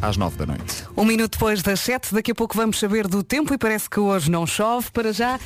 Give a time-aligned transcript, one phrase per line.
[0.00, 0.84] às 9 da noite.
[0.96, 4.00] Um minuto depois das 7, daqui a pouco vamos saber do tempo e parece que
[4.00, 4.90] hoje não chove.
[4.92, 5.38] Para já,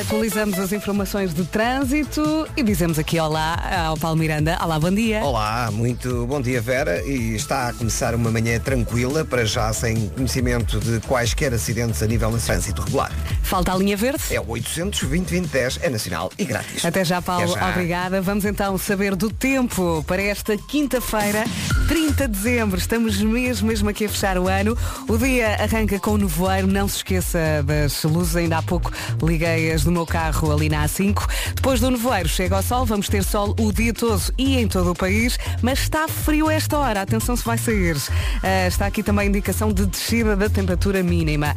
[0.00, 3.56] atualizamos as informações de trânsito e dizemos aqui olá
[3.86, 4.58] ao Paulo Miranda.
[4.62, 5.22] Olá, bom dia.
[5.24, 10.08] Olá, muito bom dia Vera e está a começar uma manhã tranquila, para já sem
[10.10, 13.12] conhecimento de quaisquer acidentes a nível de trânsito regular.
[13.42, 14.22] Falta a linha verde?
[14.30, 16.84] É o 800 2010 é nacional e grátis.
[16.84, 17.50] Até já, Paulo.
[17.52, 17.70] Até já.
[17.70, 18.20] Obrigada.
[18.20, 21.44] Vamos então saber do tempo para esta quinta-feira,
[21.88, 22.78] 30 de dezembro.
[22.78, 24.76] Estamos mesmo, mesmo aqui a fechar o ano.
[25.06, 26.66] O dia arranca com o nevoeiro.
[26.66, 28.34] Não se esqueça das luzes.
[28.34, 28.90] Ainda há pouco
[29.22, 31.28] liguei as do meu carro ali na A5.
[31.54, 32.86] Depois do nevoeiro chega ao sol.
[32.86, 35.38] Vamos ter sol o dia todo e em todo o país.
[35.60, 37.02] Mas está frio esta hora.
[37.02, 37.96] Atenção se vai sair.
[38.42, 41.54] Ah, está aqui também a indicação de descida da temperatura mínima.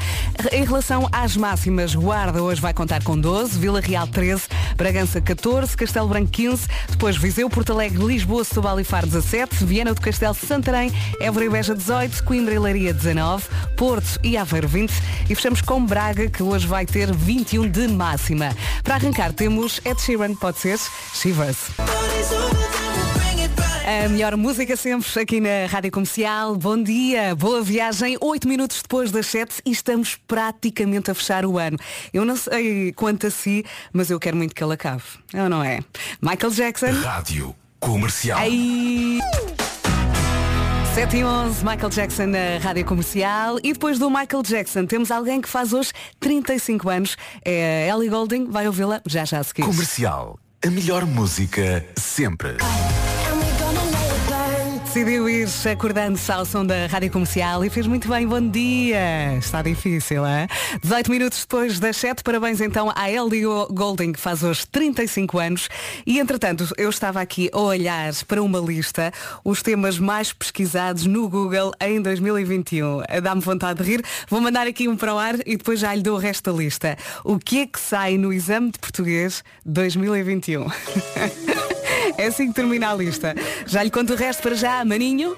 [0.52, 4.44] Em relação às máximas, Guarda hoje vai contar com 12, Vila Real 13,
[4.76, 9.94] Bragança 14, Castelo Branco 15, depois Viseu, Porto Alegre, Lisboa, Setúbal e Faro 17, Viana
[9.94, 13.46] do Castelo, Santarém, Évora e Beja 18, Coimbra e Leiria 19,
[13.78, 14.92] Porto e Aveiro 20
[15.30, 18.54] e fechamos com Braga que hoje vai ter 21 de máxima.
[18.84, 20.78] Para arrancar temos Ed Sheeran, pode ser?
[21.14, 21.58] Shivers.
[23.86, 26.58] A melhor música sempre aqui na Rádio Comercial.
[26.58, 28.18] Bom dia, boa viagem.
[28.20, 31.78] Oito minutos depois das sete e estamos praticamente a fechar o ano.
[32.14, 35.04] Eu não sei quanto a si, mas eu quero muito que ele acabe.
[35.34, 35.80] É ou não é?
[36.22, 36.92] Michael Jackson.
[36.92, 38.38] Rádio Comercial.
[38.38, 39.22] Aí.
[40.98, 43.60] 7 e 11, Michael Jackson na Rádio Comercial.
[43.64, 47.16] E depois do Michael Jackson, temos alguém que faz hoje 35 anos.
[47.46, 48.50] É Ellie Golding.
[48.50, 49.62] Vai ouvi-la já já a seguir.
[49.62, 50.40] Comercial.
[50.66, 52.58] A melhor música sempre.
[54.98, 58.26] Decidiu ir acordando-se ao som da Rádio Comercial e fez muito bem.
[58.26, 59.38] Bom dia!
[59.38, 60.48] Está difícil, é?
[60.82, 65.70] 18 minutos depois das 7, parabéns então à Ellie Golding, que faz hoje 35 anos.
[66.04, 69.14] E entretanto, eu estava aqui a olhar para uma lista,
[69.46, 73.04] os temas mais pesquisados no Google em 2021.
[73.22, 74.04] Dá-me vontade de rir.
[74.28, 76.58] Vou mandar aqui um para o ar e depois já lhe dou o resto da
[76.58, 76.98] lista.
[77.24, 80.66] O que é que sai no exame de português 2021?
[82.18, 83.36] É assim que termina a lista.
[83.66, 85.38] Já lhe conto o resto para já, Maninho.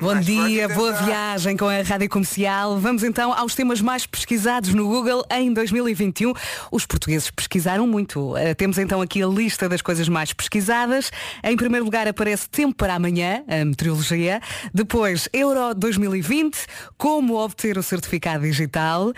[0.00, 2.78] Bom dia, boa viagem com a Rádio Comercial.
[2.78, 6.32] Vamos então aos temas mais pesquisados no Google em 2021.
[6.70, 8.32] Os portugueses pesquisaram muito.
[8.34, 11.10] Uh, temos então aqui a lista das coisas mais pesquisadas.
[11.44, 14.40] Em primeiro lugar aparece Tempo para Amanhã, a meteorologia.
[14.72, 16.56] Depois, Euro 2020,
[16.96, 19.12] como obter o certificado digital, uh,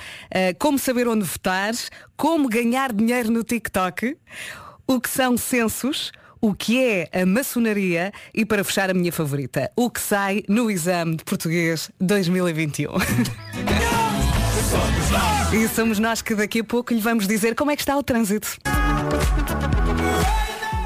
[0.58, 1.74] como saber onde votar,
[2.16, 4.16] como ganhar dinheiro no TikTok
[4.86, 9.70] o que são censos, o que é a maçonaria e para fechar a minha favorita,
[9.76, 12.90] o que sai no exame de português 2021.
[15.52, 18.02] e somos nós que daqui a pouco lhe vamos dizer como é que está o
[18.02, 18.58] trânsito.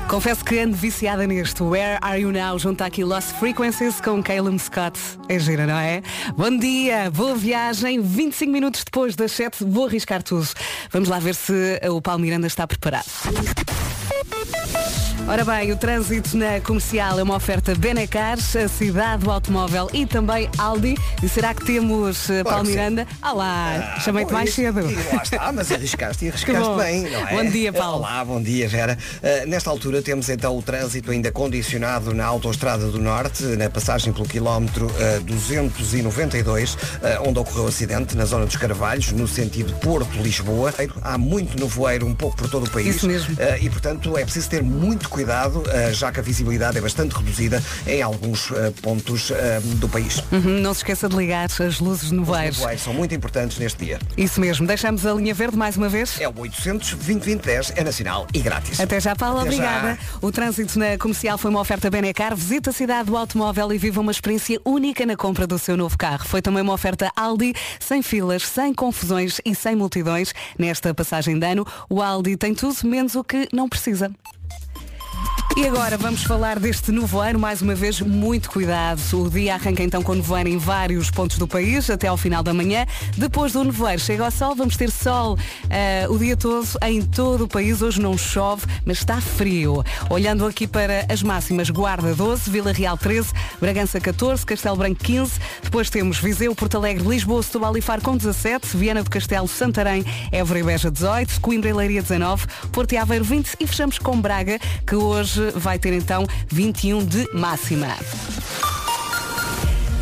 [0.09, 4.59] Confesso que ando viciada neste Where Are You Now junto aqui Lost Frequencies com Caleb
[4.59, 4.99] Scott.
[5.28, 6.00] É gira, não é?
[6.37, 8.00] Bom dia, boa viagem.
[8.00, 10.49] 25 minutos depois das 7 vou arriscar tudo.
[10.91, 13.06] Vamos lá ver se o Paulo Miranda está preparado.
[15.28, 20.06] Ora bem, o trânsito na comercial é uma oferta Benecar, a cidade do automóvel e
[20.06, 20.95] também Aldi.
[21.21, 22.71] E será que temos uh, Paulo que.
[22.71, 23.09] Miranda?
[23.21, 24.89] Olá, Ah, chamei-te bom, mais cedo.
[24.89, 27.34] E lá está, mas arriscaste e arriscaste bem, não é?
[27.34, 27.99] Bom dia, Paulo.
[27.99, 28.97] Olá, bom dia, Vera.
[29.21, 34.12] Uh, nesta altura temos então o trânsito ainda condicionado na Autostrada do Norte, na passagem
[34.12, 36.79] pelo quilómetro uh, 292, uh,
[37.27, 40.73] onde ocorreu o acidente, na zona dos Carvalhos, no sentido Porto-Lisboa.
[41.03, 42.97] Há muito nevoeiro um pouco por todo o país.
[42.97, 43.34] Isso mesmo.
[43.34, 47.15] Uh, e, portanto, é preciso ter muito cuidado, uh, já que a visibilidade é bastante
[47.15, 49.33] reduzida em alguns uh, pontos
[49.77, 50.23] do país.
[50.33, 52.59] Uhum, não se esqueça de ligar as luzes no Os nevoeiros.
[52.59, 53.99] nevoeiros são muito importantes neste dia.
[54.17, 54.67] Isso mesmo.
[54.67, 56.21] Deixamos a linha verde mais uma vez.
[56.21, 58.81] É o 800 2010 é nacional e grátis.
[58.81, 59.39] Até já, Paulo.
[59.39, 59.85] Até Obrigada.
[59.85, 59.85] já.
[60.22, 62.34] O trânsito na comercial foi uma oferta Benecar.
[62.34, 65.97] Visita a cidade do automóvel e viva uma experiência única na compra do seu novo
[65.97, 66.24] carro.
[66.26, 70.32] Foi também uma oferta Aldi, sem filas, sem confusões e sem multidões.
[70.58, 74.10] Nesta passagem de ano, o Aldi tem tudo menos o que não precisa.
[75.56, 79.00] E agora vamos falar deste nevoeiro, mais uma vez, muito cuidado.
[79.15, 82.53] O dia arranca então com nevoeiro em vários pontos do país, até ao final da
[82.53, 82.84] manhã.
[83.16, 85.39] Depois do nevoeiro chega ao sol, vamos ter sol
[85.71, 87.80] eh, o dia todo em todo o país.
[87.80, 89.83] Hoje não chove, mas está frio.
[90.10, 95.41] Olhando aqui para as máximas, Guarda 12, Vila Real 13, Bragança 14, Castelo Branco 15.
[95.63, 100.04] Depois temos Viseu, Porto Alegre, Lisboa, Setúbal e Faro com 17, Viana do Castelo, Santarém,
[100.30, 104.21] Évora e Beja 18, Coimbra e Leiria 19, Porto e Aveiro 20 e fechamos com
[104.21, 107.89] Braga, que hoje vai ter então 21 de máxima.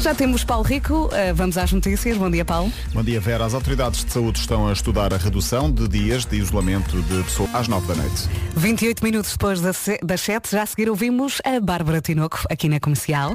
[0.00, 2.18] Já temos Paulo Rico, eh, vamos às notícias.
[2.18, 2.70] Bom dia, Paulo.
[2.92, 3.46] Bom dia, Vera.
[3.46, 7.48] As autoridades de saúde estão a estudar a redução de dias de isolamento de pessoas
[7.54, 8.28] às 9 da noite.
[8.54, 12.68] 28 minutos depois das se- das 7, já a seguir ouvimos a Bárbara Tinoco aqui
[12.68, 13.34] na comercial.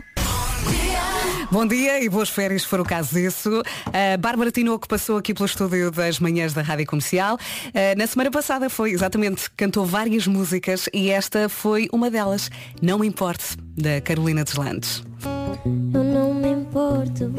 [1.52, 3.64] Bom dia e boas férias, se for o caso disso.
[3.88, 7.40] A Bárbara Tinoco passou aqui pelo estúdio das manhãs da Rádio Comercial.
[7.98, 12.52] Na semana passada foi, exatamente, cantou várias músicas e esta foi uma delas,
[12.84, 15.04] Não Me Importe, da Carolina Deslandes.
[15.66, 17.34] Eu não me importo.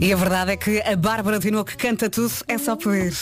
[0.00, 3.12] E a verdade é que a Bárbara Tinoco canta tudo, é só pedir.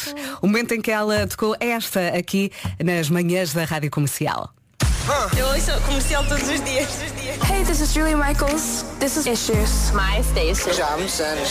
[0.43, 2.53] O momento em que ela tocou esta aqui
[2.85, 4.51] nas manhãs da Rádio Comercial.
[5.39, 6.87] Eu ouço comercial todos os dias.
[7.51, 8.85] Hey, this is Julie Michaels.
[9.01, 9.91] This is Issues.
[9.93, 10.71] My station.
[10.75, 11.49] Já há muitos anos.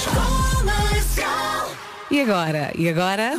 [2.11, 2.71] E agora?
[2.75, 3.33] E agora?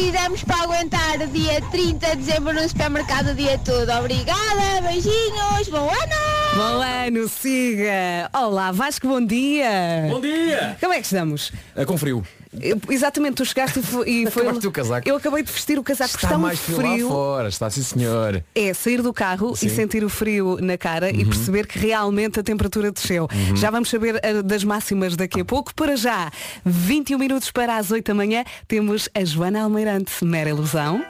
[0.00, 3.92] Precisamos para aguentar dia 30 de dezembro no supermercado o dia todo.
[3.98, 6.39] Obrigada, beijinhos, bom ano!
[6.56, 8.28] Bom ano, siga!
[8.32, 10.06] Olá, Vasco, bom dia!
[10.10, 10.76] Bom dia!
[10.80, 11.52] Como é que estamos?
[11.76, 12.24] É com frio.
[12.60, 14.08] Eu- exatamente, tu chegaste e foi.
[14.10, 15.08] E foi Acabaste o casaco.
[15.08, 17.08] Eu acabei de vestir o casaco, Está está mais muito frio, frio.
[17.08, 18.42] lá fora, está sim senhor.
[18.54, 19.66] É sair do carro Sim.
[19.66, 21.20] e sentir o frio na cara Uhum.
[21.20, 23.28] e perceber que realmente a temperatura desceu.
[23.54, 25.72] Já vamos saber eh, das máximas daqui a pouco.
[25.74, 26.30] Para já,
[26.64, 31.00] 21 minutos para as 8 da manhã, temos a Joana Almeirante, mera ilusão.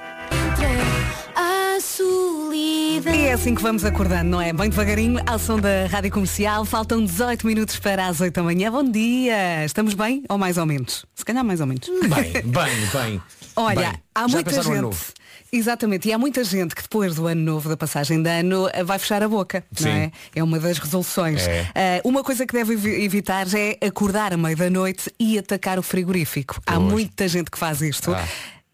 [1.81, 3.15] Solidão.
[3.15, 4.53] E é assim que vamos acordando, não é?
[4.53, 6.65] Bem devagarinho, ao som da Rádio Comercial.
[6.65, 8.71] Faltam 18 minutos para as 8 da manhã.
[8.71, 9.65] Bom dia!
[9.65, 10.23] Estamos bem?
[10.29, 11.07] Ou mais ou menos?
[11.15, 11.89] Se calhar mais ou menos.
[11.89, 13.23] Bem, bem, bem.
[13.57, 14.97] Olha, Bem, há já muita gente.
[15.53, 18.99] Exatamente, e há muita gente que depois do ano novo, da passagem de ano, vai
[19.01, 19.99] fechar a boca, não Sim.
[19.99, 20.13] é?
[20.37, 21.43] É uma das resoluções.
[21.49, 21.67] É.
[21.75, 25.77] Eh, uma coisa que deve evi- evitar é acordar à meia da noite e atacar
[25.79, 26.61] o frigorífico.
[26.65, 26.93] Há Pois.
[26.93, 28.13] muita gente que faz isto.
[28.15, 28.25] Ah.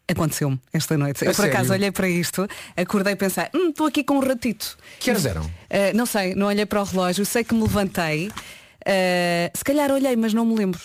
[0.09, 1.23] Aconteceu-me esta noite.
[1.25, 1.73] A Eu por acaso sério?
[1.81, 4.77] olhei para isto, acordei e pensei, hum, estou aqui com um ratito.
[4.99, 5.51] Que horas eram?
[5.69, 8.31] Eh, não sei, não olhei para o relógio, sei que me levantei.
[8.85, 10.79] eh, se calhar olhei, mas não me lembro.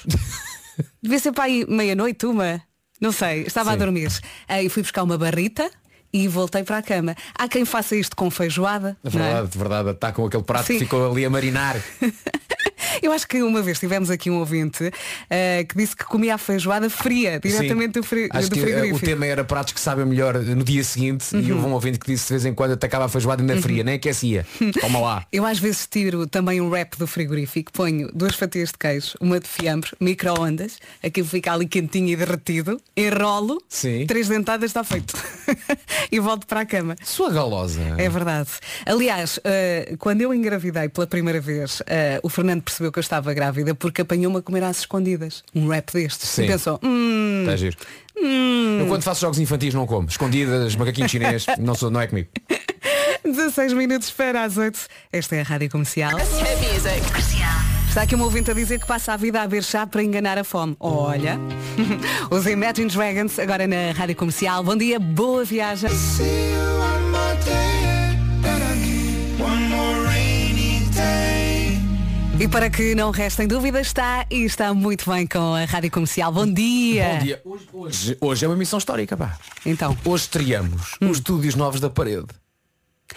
[1.03, 2.61] Devia ser para aí meia-noite, uma.
[3.01, 3.79] Não sei, estava a Sim.
[3.79, 4.11] dormir.
[4.49, 5.71] Aí fui buscar uma barrita
[6.13, 7.15] e voltei para a cama.
[7.35, 8.97] Há quem faça isto com feijoada.
[9.05, 9.25] Na não é?
[9.29, 10.75] verdade, de verdade, está com aquele prato Sim.
[10.75, 11.77] que ficou ali a marinar.
[13.01, 14.91] Eu acho que uma vez tivemos aqui um ouvinte
[15.31, 18.01] eh, que disse que comia a feijoada fria, diretamente Sim.
[18.01, 19.05] do, fri Acho do que eh, o frigorífico.
[19.07, 21.57] tema era pratos que sabem melhor no dia seguinte e Uhum.
[21.59, 23.95] houve um ouvinte que disse de vez em quando atacava a feijoada na fria, nem
[23.95, 24.47] aquecia.
[24.81, 25.27] Toma lá.
[25.33, 29.39] Eu às vezes tiro também um wrap do frigorífico, ponho duas fatias de queijo, uma
[29.39, 34.07] de fiambre, micro-ondas, aquilo fica ali quentinho e derretido, enrolo, Sim.
[34.07, 35.15] três dentadas está feito.
[36.11, 36.97] e volto para a cama.
[37.05, 37.81] Sua galosa.
[37.99, 38.49] É verdade.
[38.87, 43.33] Aliás, eh, quando eu engravidei pela primeira vez, eh, o Fernando percebeu que eu estava
[43.35, 45.45] grávida porque apanhou-me a comer às escondidas.
[45.55, 46.29] Um rap destes.
[46.29, 46.45] Sim.
[46.45, 47.77] E pensou, hum, Está giro.
[48.81, 50.09] Eu quando faço jogos infantis não como.
[50.09, 52.29] Escondidas, macaquinho chinês, não, sou, não é comigo.
[53.25, 54.79] 16 minutos para as 8.
[55.13, 56.13] Esta é a Rádio Comercial.
[57.89, 60.39] Está aqui um ouvinte a dizer que passa a vida a beber chá para enganar
[60.39, 60.75] a fome.
[60.81, 61.39] Olha,
[62.31, 64.65] os Imagine Dragons agora na Rádio Comercial.
[64.65, 65.91] Bom dia, boa viagem.
[72.41, 76.33] E para que não restem dúvidas, está e está muito bem com a Rádio Comercial.
[76.33, 77.09] Bom dia.
[77.09, 77.43] Bom dia.
[77.45, 79.39] Hoje, hoje, hoje é uma missão histórica, pá.
[79.65, 79.97] Então.
[80.05, 82.27] Hoje estreamos os estúdios novos da parede.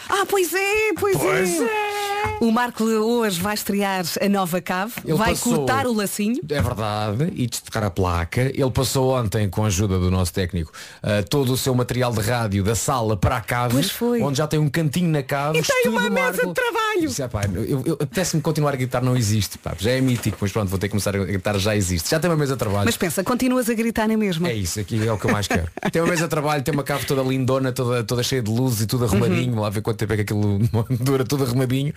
[0.09, 2.05] Ah, pois é, pois, Pois é.
[2.41, 6.41] O Marco hoje vai estrear a nova cave, Ele vai passou- cortar o lacinho.
[6.49, 8.41] É verdade, e destacar a placa.
[8.53, 10.71] Ele passou ontem, com a ajuda do nosso técnico,
[11.03, 13.77] uh, todo o seu material de rádio da sala para a cave,
[14.21, 15.59] onde já tem um cantinho na cave.
[15.59, 17.01] E tem uma mesa de trabalho.
[17.07, 19.57] Disse, "Ah, pá, eu, eu, apetece-me continuar a gritar, não existe.
[19.57, 22.09] Pá, já é mítico, mas pronto, vou ter que começar a gritar, já existe.
[22.09, 22.85] Já tem uma mesa de trabalho.
[22.85, 24.49] Mas pensa, continuas a gritar na mesma.
[24.49, 25.69] É isso, aqui é o que eu mais quero.
[25.91, 28.81] tem uma mesa de trabalho, tem uma cave toda lindona, toda, toda cheia de luzes
[28.81, 29.53] e tudo arrumadinho.
[29.53, 29.61] Uhum.
[29.61, 30.59] Lá ver quanto tempo é que aquilo
[30.99, 31.93] dura, tudo arrumadinho.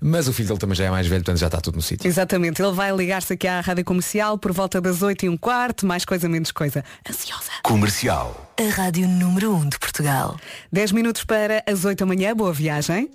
[0.00, 2.08] Mas o filho dele também já é mais velho, portanto já está tudo no sítio.
[2.08, 5.84] Exatamente, ele vai ligar-se aqui à Rádio Comercial por volta das 8 e um quarto,
[5.84, 6.84] mais coisa, menos coisa.
[7.08, 7.50] Ansiosa.
[7.62, 8.52] Comercial.
[8.58, 10.38] A Rádio número 1 um de Portugal.
[10.70, 13.10] 10 minutos para as 8 da manhã, boa viagem.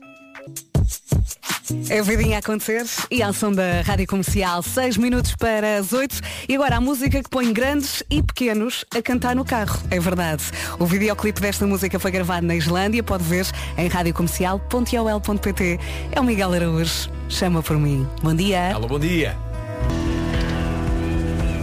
[1.89, 5.91] É a vidinha a acontecer e ao som da Rádio Comercial, 6 minutos para as
[5.91, 6.21] 8.
[6.47, 9.77] E agora a música que põe grandes e pequenos a cantar no carro.
[9.91, 10.43] É verdade.
[10.79, 13.45] O videoclipe desta música foi gravado na Islândia, pode ver
[13.77, 15.79] em radiocomercial.ol.pt.
[16.11, 17.09] É o Miguel Araújo.
[17.27, 18.07] Chama por mim.
[18.23, 18.73] Bom dia.
[18.73, 19.35] Alô, bom dia.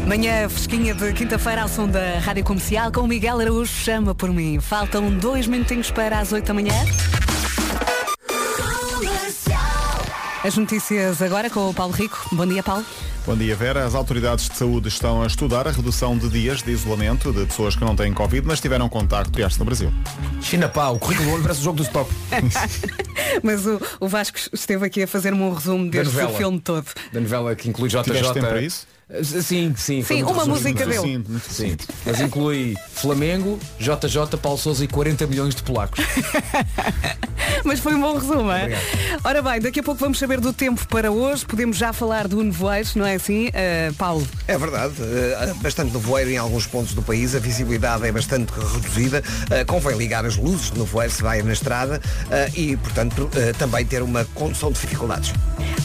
[0.07, 3.73] Manhã fresquinha de quinta-feira ao som da Rádio Comercial com o Miguel Araújo.
[3.73, 4.61] Chama por mim.
[4.61, 6.75] Faltam dois minutinhos para as 8 da manhã.
[10.45, 12.29] As notícias agora com o Paulo Rico.
[12.31, 12.85] Bom dia, Paulo.
[13.25, 13.87] Bom dia, Vera.
[13.87, 17.75] As autoridades de saúde estão a estudar a redução de dias de isolamento de pessoas
[17.75, 19.91] que não têm Covid, mas tiveram contacto este no Brasil.
[20.43, 22.11] China pau, o currículo do olho parece o jogo do stop.
[23.43, 26.87] Mas o, o Vasco esteve aqui a fazer-me um resumo deste filme todo.
[27.11, 28.03] Da novela que inclui JJ.
[28.03, 28.87] Tiveste tempo para isso?
[29.23, 30.03] Sim, sim.
[30.03, 31.01] Sim, uma música dele.
[31.01, 36.05] Sim, Sim, mas inclui Flamengo, JJ, Paulo Sousa e 40 milhões de polacos.
[37.65, 38.71] Mas foi um bom resumo, é?
[39.23, 41.47] Ora bem, daqui a pouco vamos saber do tempo para hoje.
[41.47, 43.49] Podemos já falar do nevoeiro, não é assim?
[43.49, 44.95] Uh, Paulo, É verdade,
[45.41, 49.97] há bastante nevoeiro em alguns pontos do país, a visibilidade é bastante reduzida, Eh, convém
[49.97, 54.25] ligar as luzes de nevoeiro se vai na estrada eh, e, portanto, também ter uma
[54.35, 55.33] condução de dificuldades.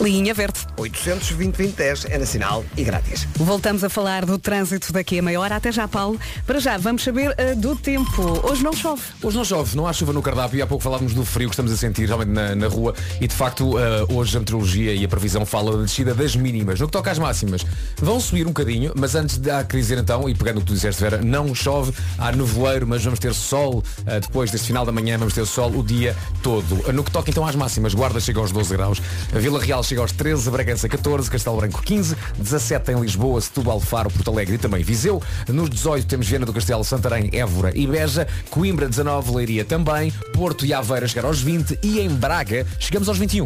[0.01, 0.59] linha verde.
[0.77, 3.18] 820 é nacional e grátis.
[3.35, 5.55] Voltamos a falar do trânsito daqui a meia hora.
[5.55, 6.19] Até já, Paulo.
[6.45, 8.47] Para já, vamos saber uh, do tempo.
[8.49, 9.01] Hoje não chove.
[9.21, 11.53] Hoje não chove, não há chuva no cardápio e há pouco falávamos do frio que
[11.53, 15.03] estamos a sentir realmente na, na rua e de facto eh, hoje a meteorologia e
[15.03, 16.79] a previsão fala da descida das mínimas.
[16.79, 17.65] No que toca às máximas,
[17.97, 20.73] vão subir um bocadinho, mas antes de há dizer então, e pegando o que tu
[20.73, 24.91] disseste Vera, não chove, há nevoeiro, mas vamos ter sol eh, depois deste final da
[24.91, 26.91] manhã, vamos ter sol o dia todo.
[26.91, 29.01] No que toca então às máximas, Guarda chega aos 12 graus,
[29.33, 34.09] Vila Real chega aos 13, Bragança 14, Castelo Branco 15, 17 em Lisboa, Setúbal, Faro,
[34.09, 35.21] Porto Alegre e também Viseu.
[35.47, 40.65] Nos 18 temos Viana do Castelo, Santarém, Évora e Beja, Coimbra 19, Leiria também, Porto
[40.65, 43.45] e Aveira chegar aos 20 e em Braga chegamos aos 21.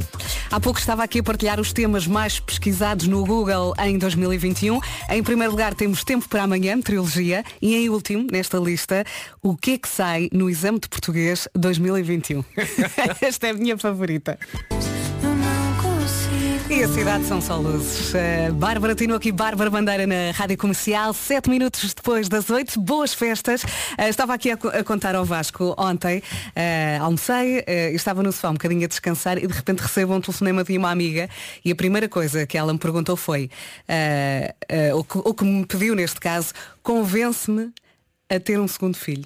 [0.51, 4.79] Há pouco estava aqui a partilhar os temas mais pesquisados no Google em 2021.
[5.09, 7.43] Em primeiro lugar temos Tempo para Amanhã, Trilogia.
[7.61, 9.03] E em último, nesta lista,
[9.41, 12.43] o que é que sai no Exame de Português 2021?
[13.21, 14.37] Esta é a minha favorita.
[16.73, 18.15] E a cidade são só luzes.
[18.15, 23.13] Uh, Bárbara Tino aqui, Bárbara Bandeira na Rádio Comercial, sete minutos depois das oito, boas
[23.13, 23.61] festas.
[23.63, 28.49] Uh, estava aqui a, a contar ao Vasco ontem, uh, almocei, e estava no sofá
[28.49, 31.29] um bocadinho a descansar e de repente recebo um telefonema de uma amiga
[31.63, 33.51] e a primeira coisa que ela me perguntou foi,
[34.95, 37.71] o, que, o que me pediu neste caso, convence-me
[38.27, 39.25] a ter um segundo filho.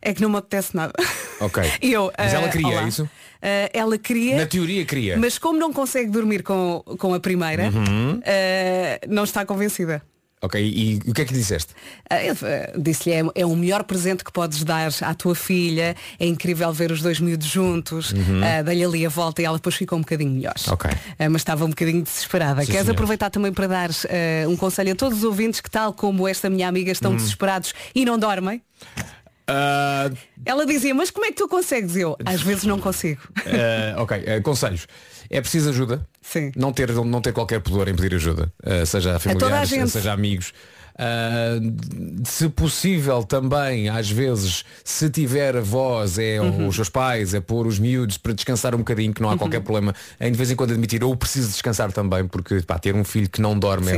[0.00, 0.94] É que não me apetece nada.
[1.40, 1.62] Ok.
[1.82, 2.82] E eu, Mas ela queria, olá.
[2.84, 3.08] é isso?
[3.38, 4.36] Uh, ela queria.
[4.36, 5.16] Na teoria queria.
[5.16, 8.20] Mas como não consegue dormir com, com a primeira, Uhum.
[8.24, 10.02] eh, não está convencida.
[10.40, 11.74] Ok, e, o que é que disseste?
[12.08, 16.26] Eh, eh, Disse-lhe, é, é o melhor presente que podes dar à tua filha, é
[16.26, 18.14] incrível ver os dois miúdos juntos,
[18.44, 20.54] eh, dei-lhe ali a volta e ela depois ficou um bocadinho melhor.
[20.68, 20.74] Uhum.
[20.74, 20.90] Ok.
[21.18, 22.60] Eh, mas estava um bocadinho desesperada.
[22.60, 22.94] Sim, Queres senhor.
[22.94, 26.48] aproveitar também para dar eh, um conselho a todos os ouvintes que, tal como esta
[26.48, 26.92] minha amiga, Uhum.
[26.92, 28.62] estão desesperados e não dormem?
[29.48, 30.10] Ah,
[30.44, 31.96] Ela dizia, mas como é que tu consegues?
[31.96, 33.22] Eu, às vezes não consigo.
[33.46, 34.86] ah, ok, ah, conselhos.
[35.30, 36.06] É preciso ajuda.
[36.30, 36.52] Sim.
[36.56, 38.52] Não ter, não ter qualquer pudor em pedir ajuda.
[38.64, 39.90] ah, seja a a familiares, gente.
[39.90, 40.52] seja amigos.
[41.00, 41.60] Ah,
[42.24, 46.66] se possível também, às vezes, se tiver avós, é Uhum.
[46.66, 49.38] os seus pais, é pôr os miúdos para descansar um bocadinho, que não há Uhum.
[49.38, 52.96] qualquer problema, em de vez em quando admitir, ou preciso descansar também, porque pá, ter
[52.96, 53.94] um filho que não dorme é,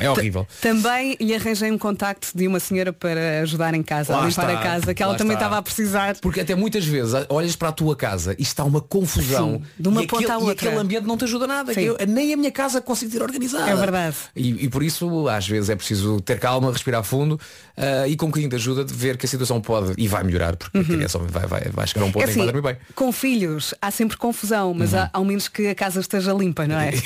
[0.00, 0.46] é- é horrível.
[0.62, 4.48] Também lhe arranjei um contacto de uma senhora para ajudar em casa, Lá a limpar
[4.48, 5.44] está, a casa, que ela também está.
[5.44, 6.16] estava a precisar.
[6.22, 9.88] Porque até muitas vezes olhas para a tua casa e está uma confusão Sim, de
[9.88, 10.66] uma e, ponta aquele, à e outra.
[10.68, 11.67] aquele ambiente não te ajuda nada.
[11.74, 11.80] Sim.
[11.82, 13.70] Eu- nem a minha casa consigo ter organizada.
[13.70, 14.16] É verdade.
[14.34, 17.38] E, e por isso às vezes é preciso ter calma, respirar fundo
[17.76, 20.22] ah, e com um bocadinho de ajuda de ver que a situação pode e vai
[20.24, 22.46] melhorar, porque a criança vai, vai, vai chegar a um ponto É em que vai
[22.46, 22.76] assim, dormir bem.
[22.94, 26.78] com filhos há sempre confusão, mas há, ao menos que a casa esteja limpa, não
[26.78, 26.92] é?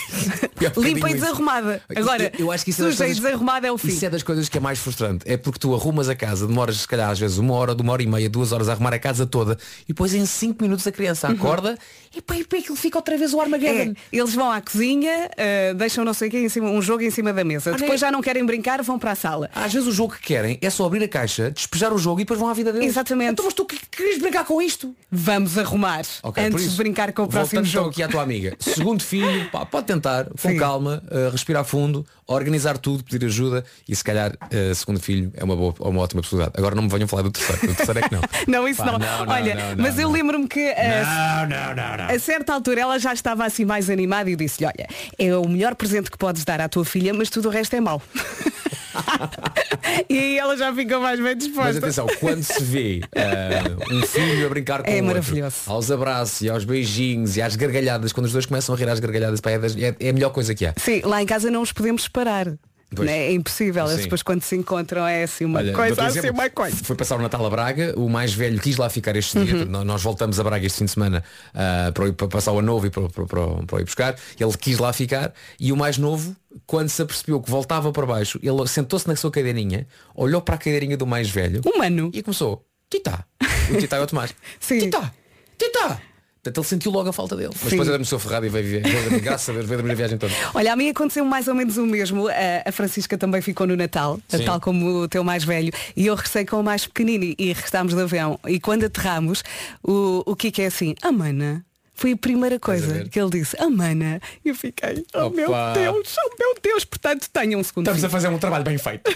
[0.62, 1.82] É limpa e desarrumada.
[1.96, 3.88] Agora, eu, eu acho que isso é das suja e coisas- desarrumada é o fim.
[3.88, 5.24] Isso é das coisas que é mais frustrante.
[5.28, 8.00] É porque tu arrumas a casa, demoras se calhar às vezes uma hora, uma hora
[8.00, 10.92] e meia, duas horas a arrumar a casa toda e depois em cinco minutos a
[10.92, 11.76] criança acorda
[12.14, 13.42] e pá, e pá, aquilo fica outra vez o Uhum.
[13.42, 13.94] É, Armageddon.
[14.12, 17.10] eles vão à cozinha, uh, deixam não sei o quê, em cima, um jogo em
[17.10, 17.70] cima da mesa.
[17.74, 19.48] Ah, Depois já não querem brincar, vão para a sala.
[19.54, 22.24] Às vezes o jogo que querem é só abrir a caixa, despejar o jogo e
[22.24, 22.88] depois vão à vida deles.
[22.88, 23.32] Exatamente.
[23.32, 24.94] Então, mas tu que querias brincar com isto?
[25.10, 27.90] Vamos arrumar Ok, por antes isso, de brincar com o próximo então jogo.
[27.90, 28.56] aqui à tua amiga.
[28.58, 30.56] Segundo filho, pá, pode tentar, com Sim.
[30.56, 35.44] calma, uh, respirar fundo, organizar tudo, pedir ajuda e se calhar uh, segundo filho é
[35.44, 36.54] uma, boa, uma ótima possibilidade.
[36.56, 37.66] Agora não me venham falar do terceiro.
[37.66, 38.22] Do terceiro é que não.
[38.48, 38.98] Não, isso Pá, não.
[38.98, 42.14] não, Olha, não, não, mas eu lembro-me que não.
[42.14, 44.86] A certa altura ela já estava assim mais animada e disse-lhe, olha,
[45.18, 47.80] é o melhor presente que podes dar à tua filha, mas tudo o resto é
[47.80, 48.02] mau.
[50.08, 51.78] e aí ela já ficou mais bem Mas disposta.
[51.78, 55.34] atenção, quando se vê uh, um filho a brincar com É o outro,
[55.66, 59.00] aos abraços e aos beijinhos e às gargalhadas, quando os dois começam a rir às
[59.00, 60.74] gargalhadas, pá, é, das- é- é a melhor coisa que há.
[60.76, 62.52] Sim, lá em casa não os podemos separar.
[62.98, 63.26] Né?
[63.28, 63.86] É impossível.
[63.88, 66.38] Eles depois quando se encontram é assim uma Olha, coisa, assim exemplo.
[66.40, 66.76] uma coisa.
[66.84, 69.44] Foi passar o Natal a Braga, o mais velho quis lá ficar este Uhum.
[69.44, 69.64] dia.
[69.64, 72.58] Nó- Nós voltamos a Braga este fim de semana ah, para, ir- para passar o
[72.58, 74.16] ano novo e para, para, para, para ir buscar.
[74.38, 78.38] Ele quis lá ficar e o mais novo, quando se apercebeu que voltava para baixo,
[78.42, 82.10] ele sentou-se na sua cadeirinha, olhou para a cadeirinha do mais velho Humano.
[82.12, 83.24] e começou, Tita.
[83.70, 84.34] O Tita é o Tomás.
[84.60, 84.80] Sim.
[84.80, 85.12] Tita,
[85.58, 86.00] Tita,
[86.42, 87.50] Portanto, ele sentiu logo a falta dele.
[87.52, 87.70] Mas Sim.
[87.70, 89.20] depois adormeceu ferrado e veio viver.
[89.20, 90.32] Graças a Deus, veio dormir a viagem toda.
[90.52, 92.26] Olha, a mim aconteceu mais ou menos o mesmo.
[92.26, 92.32] A,
[92.68, 94.44] a Francisca também ficou no Natal, Sim.
[94.44, 95.72] tal como o teu mais velho.
[95.96, 98.40] E eu regressei com o mais pequenino e- restámos de avião.
[98.48, 99.44] E quando aterramos,
[99.84, 101.64] o, o Kiko é assim, a mana.
[101.94, 103.08] Foi a primeira coisa ver?
[103.08, 104.20] que ele disse, a mana.
[104.44, 105.74] E eu fiquei, oh meu Opa.
[105.74, 107.84] Deus, oh meu Deus, portanto tenha um segundo.
[107.86, 108.10] Estamos a filho.
[108.10, 109.02] fazer um trabalho bem feito.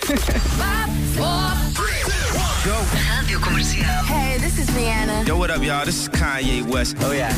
[3.08, 4.04] Rádio Comercial.
[4.76, 5.26] Hey, this is Rihanna.
[5.28, 5.84] Yo, what up, y'all?
[5.84, 6.96] This is Kanye West.
[7.00, 7.32] Oh, yeah.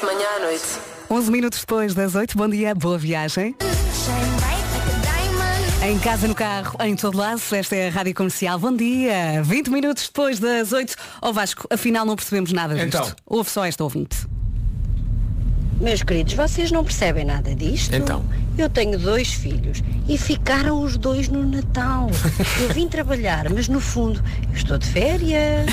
[0.00, 0.80] De manhã à noite.
[1.10, 3.54] 11 minutos depois das 8, bom dia, boa viagem.
[5.82, 8.58] Em casa, no carro, em todo lado, esta é a Rádio Comercial.
[8.58, 9.42] Bom dia!
[9.44, 10.96] 20 minutos depois das 8.
[11.22, 12.88] Ó Vasco, afinal não percebemos nada disto.
[12.88, 13.12] Então.
[13.24, 14.26] Houve só esta ouvinte.
[15.80, 17.94] Meus queridos, vocês não percebem nada disto?
[17.94, 18.24] Então.
[18.58, 22.08] Eu tenho dois filhos e ficaram os dois no Natal.
[22.60, 25.66] Eu vim trabalhar, mas no fundo eu estou de férias.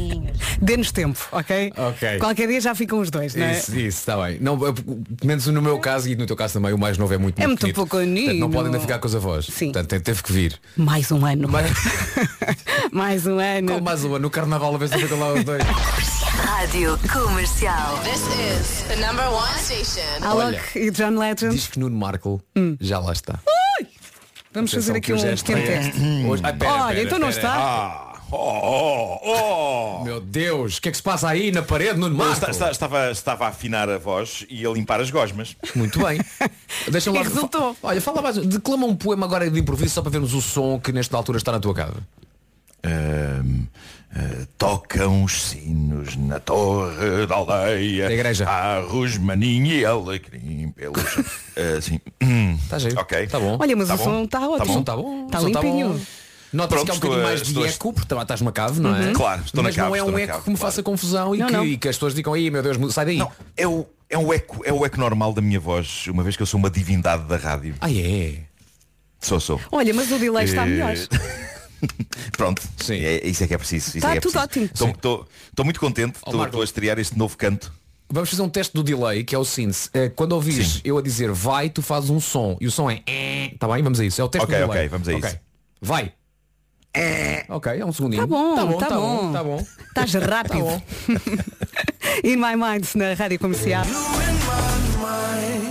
[0.60, 1.72] Dê-nos tempo, ok?
[1.76, 2.18] Ok.
[2.18, 3.52] Qualquer dia já ficam os dois, não é?
[3.52, 4.38] Isso, isso, está bem.
[4.40, 4.74] Não, pelo
[5.22, 7.46] menos no meu caso e no teu caso também, o mais novo é muito É
[7.46, 7.84] muito pequenito.
[7.86, 8.24] pequenino.
[8.24, 9.46] Portanto, Não podem ainda ficar com os avós.
[9.46, 9.66] Sim.
[9.72, 10.58] Portanto, te- teve que vir.
[10.76, 11.48] Mais um ano.
[11.48, 11.70] Mas,
[12.92, 13.68] Mais um ano.
[13.68, 14.18] qual mais uma?
[14.18, 15.62] No carnaval a se fica lá os dois.
[15.64, 17.98] Rádio Comercial.
[18.04, 20.02] This is the number one station.
[20.22, 21.54] Alok e John Legend.
[21.54, 22.13] Diz que Nuno Marco
[22.80, 23.38] já lá está.
[24.52, 26.00] Vamos Atenção fazer aqui um é pequeno teste.
[26.28, 27.36] Hoje- pera, Olha, pera, então não pera.
[27.38, 27.54] está.
[27.56, 30.04] Ah, oh, oh, oh.
[30.04, 32.34] Meu Deus, o que é que se passa aí na parede, Nuno Eu Marco?
[32.34, 35.56] esta- esta- estava, estava a afinar a voz e a limpar as gosmas.
[35.74, 36.20] Muito bem.
[36.88, 37.24] Deixa-me E lá.
[37.28, 37.76] resultou.
[37.82, 38.36] Olha, fala mais.
[38.38, 41.50] Declama um poema agora de improviso só para vermos o som que nesta altura está
[41.50, 41.96] na tua casa.
[42.84, 43.66] Ahm,
[44.16, 48.06] ah, tocam os sinos na torre da aldeia.
[48.08, 48.48] Da igreja.
[48.48, 51.00] Há rosmaninho e alecrim pelos.
[51.56, 52.00] Ah, sim.
[52.22, 53.00] Hum, Está giro.
[53.00, 53.18] Ok.
[53.24, 53.56] Está bom.
[53.60, 54.72] Olha, mas Tá o som está Tá O ótimo.
[54.74, 55.26] som está bom.
[55.26, 56.00] Está tá limpinho.
[56.52, 58.80] Nota-se Pronto, que há um estou bocadinho mais de eco, porque também estás numa cave,
[58.80, 59.12] não é?
[59.12, 60.70] Claro, estou na Mas cave, não é um na eco cave, que me claro.
[60.72, 61.64] faça confusão e, Não, que, não.
[61.64, 63.16] e que as pessoas digam, aí meu Deus, sai daí.
[63.16, 66.36] Não, é o, é, o eco, é o eco normal da minha voz, uma vez
[66.36, 67.74] que eu sou uma divindade da rádio.
[67.80, 68.36] Ah, é?
[69.20, 69.60] Sou, sou.
[69.72, 70.94] Olha, mas o delay está Eh, melhor.
[72.36, 72.94] Pronto, Sim.
[73.00, 73.96] É, isso é que é preciso.
[73.96, 74.64] Está é é tudo preciso.
[74.84, 74.94] ótimo.
[74.94, 77.72] Estou- muito contente, estou estou a estrear este novo canto.
[78.10, 79.88] Vamos fazer um teste do delay, que é o synth.
[79.94, 80.80] Eh, Quando ouvires Sim.
[80.84, 82.56] eu a dizer vai, tu fazes um som.
[82.60, 83.02] E o som é
[83.52, 83.82] Está bem?
[83.82, 84.20] Vamos a isso.
[84.20, 84.78] É o teste Ok, do delay.
[84.86, 85.38] ok, vamos a isso.
[85.80, 86.12] Vai.
[87.48, 88.22] Ok, é um segundinho.
[88.22, 89.16] Tá bom, tá bom, tá tá bom.
[89.26, 89.32] bom.
[89.32, 89.66] Tá bom.
[89.88, 90.60] Estás rápido.
[90.64, 90.82] bom.
[92.22, 93.84] In My Mind na Rádio Comercial.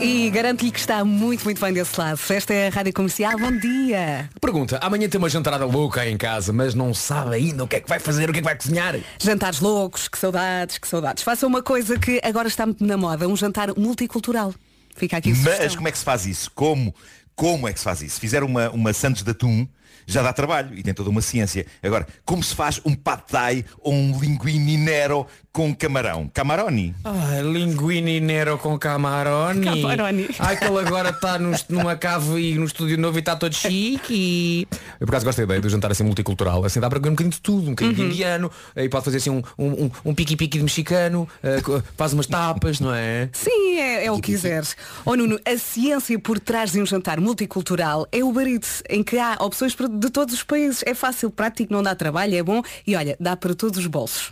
[0.04, 2.20] E garanto-lhe que está muito, muito bem desse lado.
[2.30, 3.40] Esta é a Rádio Comercial.
[3.40, 4.30] Bom dia.
[4.42, 7.78] Pergunta, amanhã tem uma jantarada louca aí em casa, mas não sabe ainda o que
[7.78, 9.00] é que vai fazer, o que é que vai cozinhar.
[9.18, 11.24] Jantares loucos, que saudades, que saudades.
[11.24, 14.54] Faça uma coisa que agora está muito na moda, um jantar multicultural.
[14.94, 15.76] Fica aqui a Mas sugestão.
[15.78, 16.52] como é que se faz isso?
[16.54, 16.94] Como?
[17.34, 18.16] Como é que se faz isso?
[18.16, 19.66] Se fizer uma, uma Santos de Atum,
[20.06, 21.66] já dá trabalho e tem toda uma ciência.
[21.82, 26.28] Agora, como se faz um pad thai ou um linguine nero com camarão?
[26.34, 26.96] Camaroni.
[27.04, 29.64] Ah, linguine nero com camaroni.
[29.64, 30.28] Camaroni.
[30.40, 33.54] Ai, que ele agora está num- numa cave e no estúdio novo e está todo
[33.54, 34.68] chique.
[35.00, 36.66] Eu por acaso gosto da ideia do jantar assim multicultural.
[36.66, 38.10] Assim dá para comer um bocadinho de tudo, um bocadinho Uhum.
[38.10, 41.62] de indiano, aí pode fazer assim um, um, um- um piqui-piqui de mexicano, eh,
[41.96, 43.30] faz umas tapas, não é?
[43.32, 44.76] Sim, é, é o que quiseres.
[45.06, 49.20] Oh Nuno, a ciência por trás de um jantar multicultural é o barito, em que
[49.20, 50.82] há opções de todos os países.
[50.84, 54.32] É fácil, prático, não dá trabalho, é bom e olha, dá para todos os bolsos.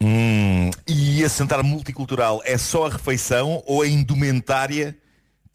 [0.00, 0.37] Hum,
[0.88, 4.96] e esse jantar multicultural é só a refeição ou a indumentária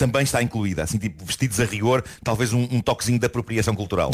[0.03, 0.83] também está incluída?
[0.83, 4.11] Assim, tipo, vestidos a rigor, talvez um, um toquezinho de apropriação cultural.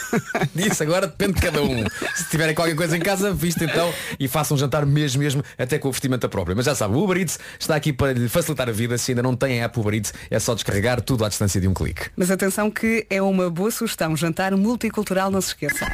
[0.54, 1.84] Disso agora depende de cada um.
[2.14, 5.78] Se tiverem qualquer coisa em casa, vista então e façam um jantar mesmo, mesmo, até
[5.78, 6.56] com o vestimenta própria.
[6.56, 8.96] Mas já sabe, o Uber Eats está aqui para lhe facilitar a vida.
[8.96, 11.68] Se ainda não tem a app Uber Eats, é só descarregar tudo à distância de
[11.68, 12.08] um clique.
[12.16, 15.86] Mas atenção que é uma boa sugestão, jantar multicultural, não se esqueça.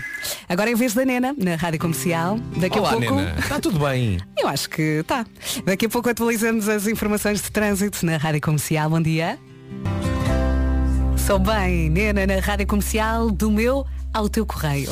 [0.48, 3.14] Agora em vez da Nena, na Rádio Comercial, daqui Olá, a pouco.
[3.16, 3.34] Nena.
[3.40, 4.20] Está tudo bem.
[4.38, 5.26] Eu acho que está.
[5.64, 8.88] Daqui a pouco atualizamos as informações de trânsito na Rádio Comercial.
[8.88, 9.31] Bom dia.
[11.16, 14.90] Sou bem, Nena, na Rádio Comercial, do meu ao teu correio.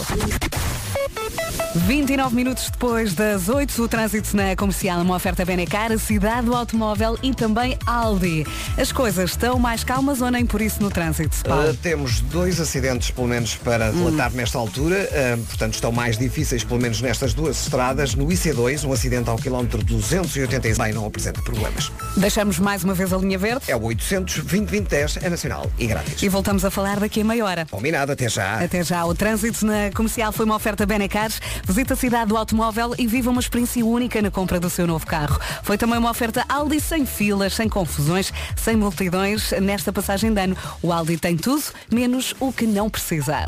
[1.74, 7.16] 29 minutos depois das 8, o trânsito na comercial, uma oferta Benecar, cidade do automóvel
[7.22, 8.44] e também Aldi.
[8.76, 11.70] As coisas estão mais calmas ou nem por isso no trânsito, Paulo?
[11.70, 15.08] Uh, temos dois acidentes, pelo menos, para relatar nesta altura.
[15.12, 18.16] Uh, portanto, estão mais difíceis, pelo menos nestas duas estradas.
[18.16, 21.92] No IC2, um acidente ao quilómetro 286 bem, não apresenta problemas.
[22.16, 26.20] Deixamos mais uma vez a linha verde É o 800 2010 é nacional e grátis.
[26.20, 27.66] e voltamos a falar daqui a meia hora.
[27.70, 28.58] Combinado, até já.
[28.58, 31.30] Até já, o trânsito na comercial foi uma oferta Benecar.
[31.64, 35.06] Visita a cidade do automóvel e viva uma experiência única na compra do seu novo
[35.06, 35.38] carro.
[35.62, 40.56] Foi também uma oferta Aldi sem filas, sem confusões, sem multidões nesta passagem de ano.
[40.82, 43.46] O Aldi tem tudo, menos o que não precisa.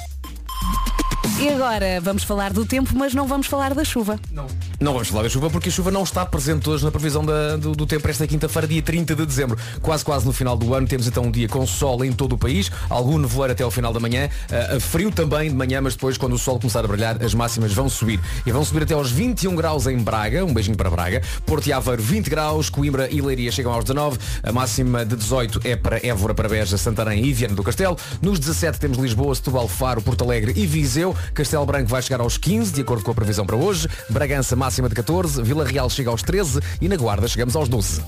[1.40, 4.18] E agora vamos falar do tempo, mas não vamos falar da chuva.
[4.30, 4.46] Não.
[4.78, 7.56] Não vamos falar da chuva porque a chuva não está presente hoje na previsão da-
[7.56, 9.58] do, do tempo esta quinta-feira, dia 30 de dezembro.
[9.80, 12.38] Quase quase no final do ano temos então um dia com sol em todo o
[12.38, 16.16] país, algum nevoeiro até ao final da manhã, ah, frio também de manhã, mas depois
[16.16, 18.20] quando o sol começar a brilhar as máximas vão subir.
[18.46, 21.72] E vão subir até aos 21 graus em Braga, um beijinho para Braga, Porto e
[21.72, 26.04] Aveiro 20 graus, Coimbra e Leiria chegam aos 19, a máxima de 18 é para
[26.06, 27.96] Évora, para Beja, Santarém e Viana do Castelo.
[28.20, 31.16] Nos 17 temos Lisboa, Setúbal, Faro, Porto Alegre e Viseu.
[31.35, 33.88] Castelo Branco vai chegar aos 15, de acordo com a previsão para hoje.
[34.08, 38.02] Bragança máxima de 14, Vila Real chega aos 13 e na Guarda chegamos aos 12.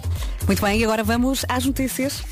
[0.46, 2.22] Muito bem, e agora vamos às notícias.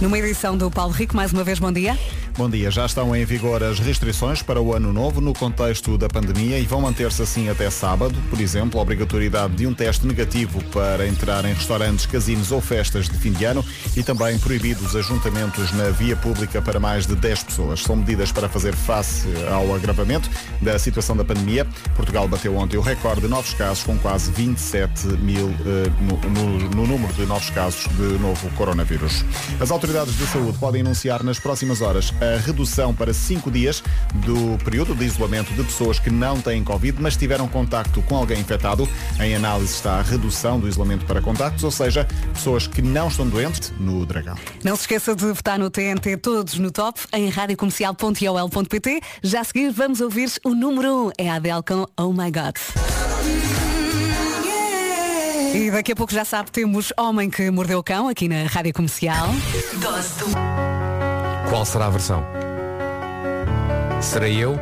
[0.00, 1.96] Numa edição do Paulo Rico, mais uma vez bom dia.
[2.34, 6.08] Bom dia, já estão em vigor as restrições para o ano novo no contexto da
[6.08, 8.14] pandemia e vão manter-se assim até sábado.
[8.30, 13.06] Por exemplo, a obrigatoriedade de um teste negativo para entrar em restaurantes, casinos ou festas
[13.06, 13.62] de fim de ano
[13.94, 17.80] e também proibidos ajuntamentos na via pública para mais de 10 pessoas.
[17.82, 20.28] São medidas para fazer face ao agravamento
[20.62, 21.66] da situação da pandemia.
[21.94, 26.70] Portugal bateu ontem o recorde de novos casos com quase 27 mil eh, no, no-
[26.70, 29.22] no número de novos casos de novo coronavírus.
[29.60, 33.82] As autoridades de saúde podem anunciar nas próximas horas a redução para 5 dias
[34.14, 38.40] do período de isolamento de pessoas que não têm Covid, mas tiveram contacto com alguém
[38.40, 38.88] infectado.
[39.20, 43.28] Em análise está a redução do isolamento para contactos, ou seja, pessoas que não estão
[43.28, 44.36] doentes no Dragão.
[44.62, 49.00] Não se esqueça de votar no TNT Todos no Top em radiocomercial.iol.pt.
[49.22, 51.10] Já a seguir vamos ouvir o número 1.
[51.18, 52.56] É a Adele com Oh My God.
[55.54, 58.72] E daqui a pouco já sabe, temos Homem que Mordeu o Cão aqui na Rádio
[58.72, 59.28] Comercial.
[61.52, 62.24] Qual será a versão?
[64.00, 64.58] Serei eu?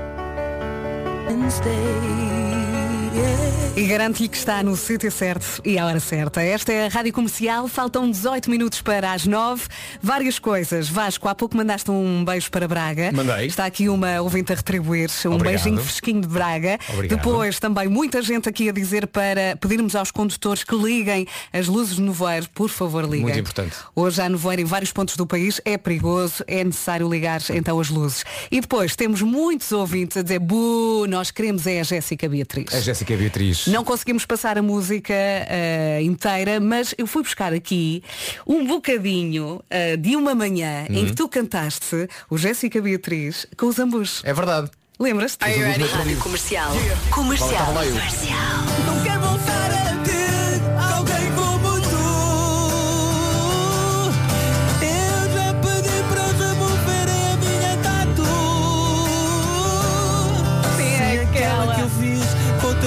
[3.77, 6.43] E garanto-lhe que está no sítio certo e à hora certa.
[6.43, 9.63] Esta é a Rádio Comercial, faltam 18 minutos para as 9.
[10.03, 10.89] Várias coisas.
[10.89, 13.11] Vasco, há pouco mandaste um beijo para Braga.
[13.11, 13.47] Mandei.
[13.47, 15.09] Está aqui uma ouvinte a retribuir.
[15.25, 15.63] Um Obrigado.
[15.63, 16.79] beijinho fresquinho de Braga.
[16.93, 17.19] Obrigado.
[17.19, 21.97] Depois também muita gente aqui a dizer para pedirmos aos condutores que liguem as luzes
[21.97, 22.49] do nevoeiro.
[22.51, 23.23] Por favor, liguem.
[23.23, 23.77] Muito importante.
[23.95, 25.61] Hoje há nevoeiro em vários pontos do país.
[25.65, 28.25] É perigoso, é necessário ligar então as luzes.
[28.51, 32.75] E depois temos muitos ouvintes a dizer, bu, nós queremos é a Jéssica Beatriz.
[32.75, 33.67] A Jéssica Beatriz.
[33.67, 38.03] Não conseguimos passar a música eh, inteira, mas eu fui buscar aqui
[38.47, 43.79] um bocadinho eh, de uma manhã em que tu cantaste o Jéssica Beatriz com os
[43.79, 44.23] ambos.
[44.25, 44.71] É verdade.
[44.99, 45.49] Lembras-te?
[45.49, 45.85] You ready?
[45.85, 46.71] Rádio Comercial.
[47.11, 47.73] Comercial.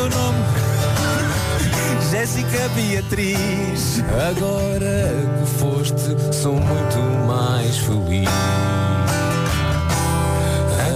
[0.04, 0.38] Teu nome.
[2.12, 4.02] Jéssica Beatriz.
[4.30, 8.30] Agora que foste, sou muito mais feliz.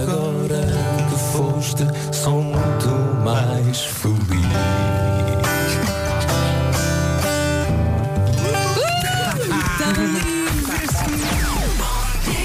[0.02, 0.60] Agora
[1.08, 2.88] que foste, sou muito
[3.24, 4.18] mais feliz.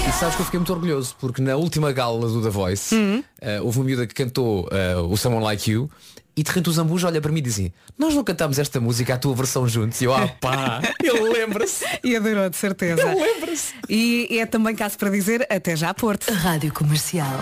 [0.08, 3.60] E sabes que eu fiquei muito orgulhoso porque na última gala do The Voice eh,
[3.60, 5.90] houve uma miúda que cantou eh, o Someone Like You
[6.36, 8.80] e de repente o Zambujo olha para mim e diz assim, nós não cantámos esta
[8.80, 10.00] música, a tua versão juntos.
[10.00, 11.84] E eu, ah pá, ele lembra-se.
[12.02, 13.02] E adorou, de certeza.
[13.02, 13.74] Ele lembra-se.
[13.88, 16.32] E é também caso para dizer até já Porto.
[16.32, 17.38] Rádio Comercial.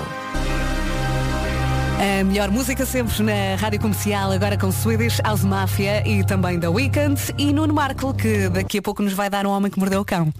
[2.20, 6.68] A melhor música sempre na Rádio Comercial, agora com Swedish House Mafia e também da
[6.68, 10.00] Weekend e Nuno Marco, que daqui a pouco nos vai dar um homem que mordeu
[10.00, 10.32] o cão.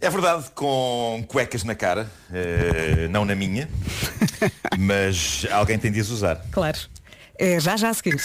[0.00, 3.68] É verdade, com cuecas na cara, eh, não na minha,
[4.78, 6.44] mas alguém tem de as usar.
[6.52, 6.78] Claro.
[7.38, 8.16] É já já a seguir.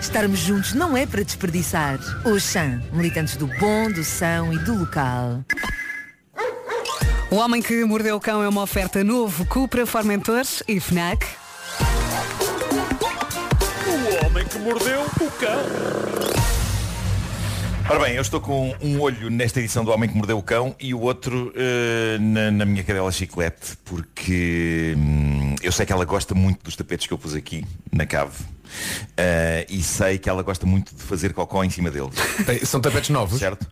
[0.00, 1.98] Estarmos juntos não é para desperdiçar.
[2.24, 5.44] Oxan, militantes do bom, do são e do local.
[7.30, 11.26] O Homem que Mordeu o Cão é uma oferta novo Cupra, Formentores e FNAC.
[13.86, 16.41] O homem que mordeu o cão.
[17.92, 20.74] Ora bem, eu estou com um olho nesta edição do Homem que Mordeu o Cão
[20.80, 26.06] e o outro eh, na, na minha cadela chiclete, porque hum, eu sei que ela
[26.06, 28.32] gosta muito dos tapetes que eu pus aqui na cave.
[29.14, 32.14] Eh, e sei que ela gosta muito de fazer cocó em cima deles.
[32.64, 33.38] São tapetes novos?
[33.38, 33.66] Certo?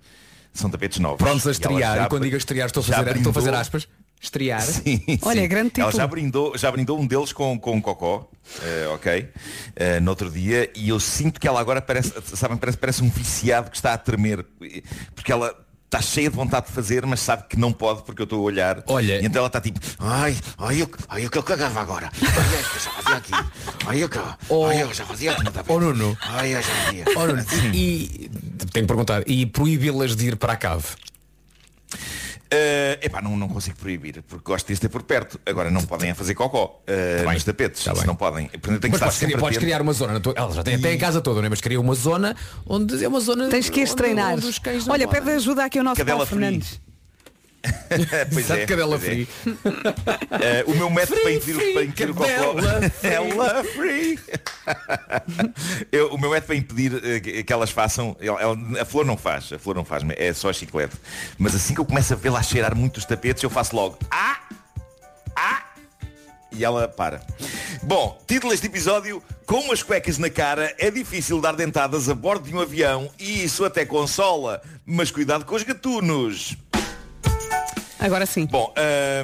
[0.52, 1.16] São tapetes novos.
[1.18, 1.96] Prontos a E estrear.
[1.96, 3.88] já- E quando digo estrear estou a fazer, estou a fazer aspas.
[4.20, 4.60] Estrear.
[4.60, 5.48] Sim, Olha, sim.
[5.48, 5.92] grande Ela título.
[5.92, 8.28] já brindou, já brindou um deles com, com cocó,
[8.62, 9.28] eh, ok,
[9.76, 13.08] eh, no outro dia, e eu sinto que ela agora parece, sabem, parece, parece um
[13.08, 14.44] viciado que está a tremer,
[15.14, 15.54] porque ela
[15.86, 18.42] está cheia de vontade de fazer, mas sabe que não pode porque eu estou a
[18.42, 18.84] olhar.
[18.86, 19.20] Olha.
[19.20, 22.12] E então ela está tipo, ai, ai, eu, ai, eu que eu cagava agora.
[22.22, 23.32] Ai, eu já fazia aqui.
[23.86, 25.42] Ai, eu que, ai, eu já fazia aqui.
[25.66, 26.16] Oh Nuno.
[26.20, 27.04] Ai, eu já fazia.
[27.16, 28.28] Oh, Nuno, e, e
[28.70, 30.84] tenho que perguntar, e proibi-las de ir para a cave?
[32.52, 35.40] Uh, epá, não, não consigo proibir, porque gosto de ter por perto.
[35.46, 37.84] Agora não podem a fazer cocó uh, nos tapetes.
[37.84, 38.48] Tá não podem.
[38.48, 40.14] Portanto, tenho que Mas estar podes, podes criar uma zona.
[40.14, 41.48] Na tua, ela já tem até a casa toda, não é?
[41.48, 42.34] mas cria uma zona
[42.66, 43.48] onde é uma zona.
[43.48, 44.34] Tens que as treinar.
[44.88, 45.22] Olha, podem.
[45.22, 46.40] pede ajuda aqui ao nosso Cadela Paulo free.
[46.40, 46.89] Fernandes.
[48.32, 49.14] pois Exato, é, cadela pois é.
[49.14, 49.28] free.
[50.42, 52.26] Eh, o meu método para impedir, free, para impedir o cocó
[53.02, 54.16] cadela free.
[54.16, 54.18] Free.
[55.92, 59.16] Eu- o meu método para impedir eh, que, elas façam ela- ela- a flor não
[59.16, 60.96] faz a flor não faz é só chiclete
[61.38, 63.98] mas assim que eu começo a vê-la a cheirar muito os tapetes eu faço logo
[64.10, 64.38] ah
[65.36, 65.64] ah
[66.52, 67.20] e ela para.
[67.80, 72.48] Bom, título deste episódio, com as cuecas na cara é difícil dar dentadas a bordo
[72.48, 74.60] de um avião e isso até consola.
[74.84, 76.56] Mas cuidado com os gatunos.
[78.00, 78.46] Agora sim.
[78.46, 78.72] Bom,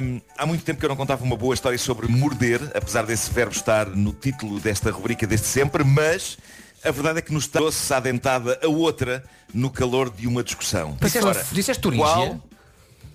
[0.01, 3.31] hum, há muito tempo que eu não contava uma boa história sobre morder, apesar desse
[3.31, 6.37] verbo estar no título desta rubrica desde sempre, mas
[6.83, 10.95] a verdade é que nos trouxe à dentada a outra no calor de uma discussão.
[11.01, 12.05] Disseste, Ora, disseste Turíngia?
[12.05, 12.43] qual?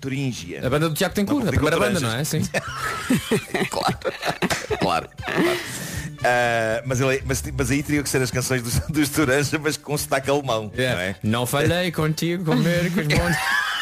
[0.01, 0.67] Turíngia.
[0.67, 2.23] A banda do Tiago tem cura, a primeira banda, não é?
[2.25, 2.41] Sim.
[3.71, 3.97] claro.
[4.81, 5.09] claro.
[6.25, 9.77] Ah, mas, ele- mas, mas aí teriam que ser as canções dos, dos Turanja, mas
[9.77, 10.69] com sotaque alemão.
[10.75, 11.15] Não, é?
[11.23, 13.35] Não falhei contigo comer com os bons.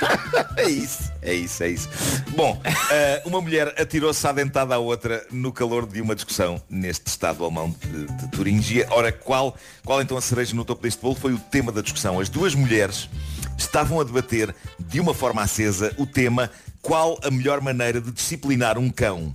[0.56, 1.88] é isso, é isso, é isso.
[2.36, 7.06] Bom, ah, uma mulher atirou-se à dentada à outra no calor de uma discussão neste
[7.06, 8.86] estado alemão de, de Turingia.
[8.90, 12.20] Ora, qual, qual então a cereja no topo deste bolo foi o tema da discussão?
[12.20, 13.08] As duas mulheres
[13.56, 16.50] estavam a debater de uma forma acesa o tema
[16.82, 19.34] qual a melhor maneira de disciplinar um cão.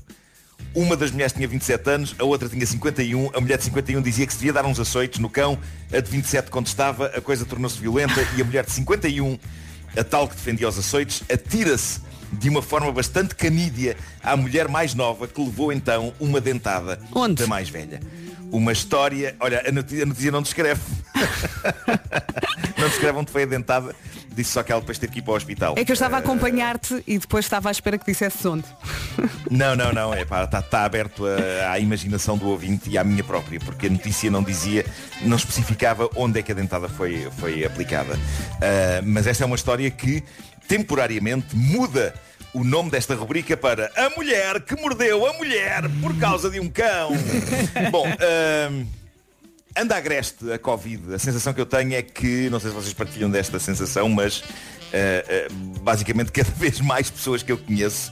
[0.74, 3.32] Uma das mulheres tinha 27 anos, a outra tinha 51.
[3.34, 5.60] A mulher de 51 dizia que se devia dar uns açoites no cão.
[5.92, 9.38] A de 27 contestava, a coisa tornou-se violenta e a mulher de 51,
[9.96, 12.02] a tal que defendia os açoites, atira-se
[12.32, 17.00] de uma forma bastante canídea à mulher mais nova que levou então uma dentada
[17.36, 18.00] da mais velha.
[18.52, 20.82] Uma história, olha, a notícia, a notícia não descreve.
[22.78, 23.96] não descreve onde foi a dentada,
[24.36, 25.76] disse só que ela depois teve que ir para o hospital.
[25.78, 28.66] É que eu estava a Eh, acompanhar-te e depois estava à espera que dissesse onde.
[29.50, 33.04] não, não, não, é pá, está tá aberto a- à imaginação do ouvinte e à
[33.04, 34.86] minha própria, porque a notícia não dizia,
[35.22, 38.18] não especificava onde é que a dentada foi, foi aplicada.
[38.62, 40.24] Ah, mas esta é uma história que
[40.68, 42.14] temporariamente muda
[42.54, 46.70] o nome desta rubrica para A Mulher que Mordeu a Mulher por causa de um
[46.70, 47.12] cão.
[47.92, 48.86] Bom, ah,
[49.76, 51.14] anda agreste a Covid.
[51.14, 54.44] A sensação que eu tenho é que, não sei se vocês partilham desta sensação, mas
[54.94, 58.12] ah, ah, basicamente cada vez mais pessoas que eu conheço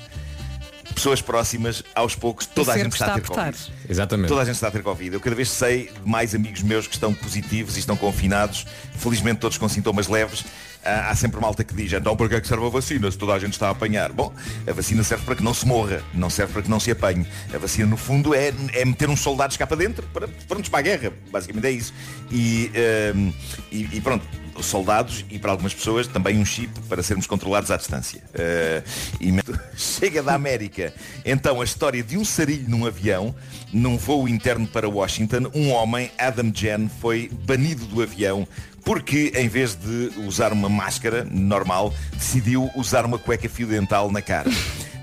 [0.94, 3.74] pessoas próximas, aos poucos, toda a gente está a ter Covid.
[3.88, 4.28] Exatamente.
[4.28, 5.14] Toda a gente está a ter Covid.
[5.14, 8.66] Eu cada vez sei de mais amigos meus que estão positivos e estão confinados,
[8.98, 10.44] felizmente todos com sintomas leves.
[10.84, 13.18] Ah, há sempre malta que diz, então para que é que serve a vacina se
[13.18, 14.14] toda a gente está a apanhar?
[14.14, 14.34] Bom,
[14.66, 17.28] a vacina serve para que não se morra, não serve para que não se apanhe.
[17.54, 20.80] A vacina, no fundo, é, é meter uns soldados cá para dentro, para, prontos para
[20.80, 21.14] a guerra.
[21.32, 21.94] Basicamente é isso.
[22.32, 22.72] E,
[23.14, 23.32] ahm,
[23.72, 24.26] e, e pronto,
[24.60, 28.22] os soldados e para algumas pessoas também um chip para sermos controlados à distância.
[28.34, 28.84] Ah,
[29.20, 29.34] e
[29.76, 30.94] chega da América.
[31.26, 33.36] Então a história de um sarilho num avião,
[33.72, 38.48] num voo interno para Washington, um homem, Adam Jen, foi banido do avião
[38.84, 44.22] porque em vez de usar uma máscara normal, decidiu usar uma cueca fio dental na
[44.22, 44.50] cara.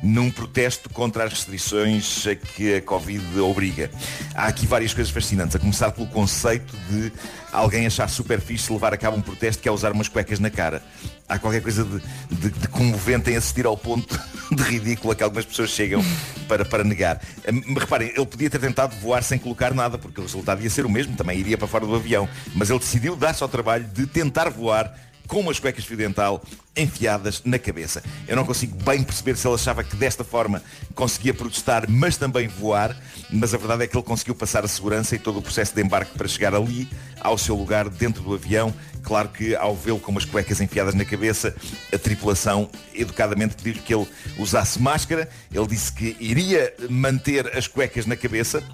[0.06, 3.90] Num protesto contra as restrições a que a Covid obriga.
[4.36, 7.12] Há aqui várias coisas fascinantes, a começar pelo conceito de
[7.52, 10.48] alguém achar super fixe levar a cabo um protesto que é usar umas cuecas na
[10.48, 10.80] cara.
[11.28, 12.00] Há qualquer coisa de,
[12.36, 14.16] de, de comovente em assistir ao ponto
[14.54, 16.00] de ridículo a que algumas pessoas chegam
[16.46, 17.20] para, para negar.
[17.52, 20.86] Hum, Reparem, ele podia ter tentado voar sem colocar nada, porque o resultado ia ser
[20.86, 22.28] o mesmo, também iria para fora do avião.
[22.54, 26.42] Mas ele decidiu dar-se ao trabalho de tentar voar com umas cuecas fio dental
[26.76, 28.02] enfiadas na cabeça.
[28.28, 30.62] Eu não consigo bem perceber se ele achava que desta forma
[30.94, 32.96] conseguia protestar, mas também voar,
[33.30, 35.82] mas a verdade é que ele conseguiu passar a segurança e todo o processo de
[35.82, 36.88] embarque para chegar ali,
[37.20, 38.74] ao seu lugar dentro do avião.
[39.06, 41.54] Claro que ao vê-lo com umas cuecas enfiadas na cabeça,
[41.92, 44.04] a tripulação educadamente pediu-lhe que ele
[44.36, 45.28] usasse máscara.
[45.54, 48.64] Ele disse que iria manter as cuecas na cabeça,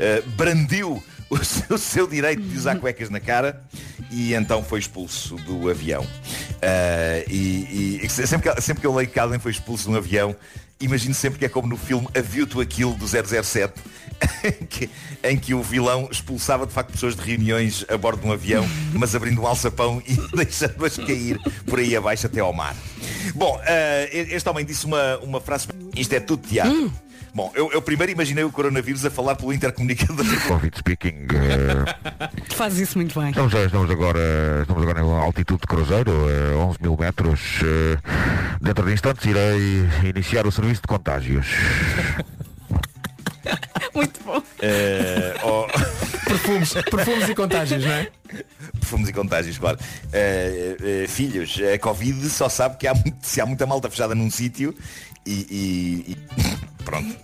[0.00, 3.62] eh, brandiu o seu, o seu direito de usar cuecas na cara
[4.10, 6.06] e então foi expulso do avião.
[6.62, 9.96] Ah, e e sempre, que, sempre que eu leio que alguém foi expulso de um
[9.96, 10.34] avião,
[10.80, 13.72] imagino sempre que é como no filme A View to a Kill do 007,
[14.44, 14.90] em que,
[15.22, 18.68] em que o vilão expulsava de facto pessoas de reuniões a bordo de um avião,
[18.92, 22.74] mas abrindo um alçapão e deixando-as cair por aí abaixo até ao mar.
[23.34, 26.92] Bom, ah, este homem disse uma, uma frase, isto é tudo teatro.
[27.34, 30.24] Bom, eu, eu primeiro imaginei o coronavírus a falar pelo intercomunicador.
[30.48, 31.26] Covid speaking.
[32.48, 33.30] Tu fazes isso muito bem.
[33.30, 34.18] estamos, estamos agora,
[34.60, 37.40] estamos agora em altitude de cruzeiro, eh, 11 mil metros.
[37.64, 37.98] eh,
[38.60, 41.46] dentro de instantes irei iniciar o serviço de contágios.
[43.94, 44.42] Muito bom.
[45.44, 45.66] Oh,
[46.24, 48.08] Perfumes, perfumes e contágios, não é?
[48.82, 49.78] fomos e contágios, claro.
[50.12, 54.14] Eh, eh, filhos, a Covid só sabe que há, muito- se há muita malta fechada
[54.14, 54.74] num sítio
[55.26, 56.16] e, e-
[56.84, 57.16] pronto.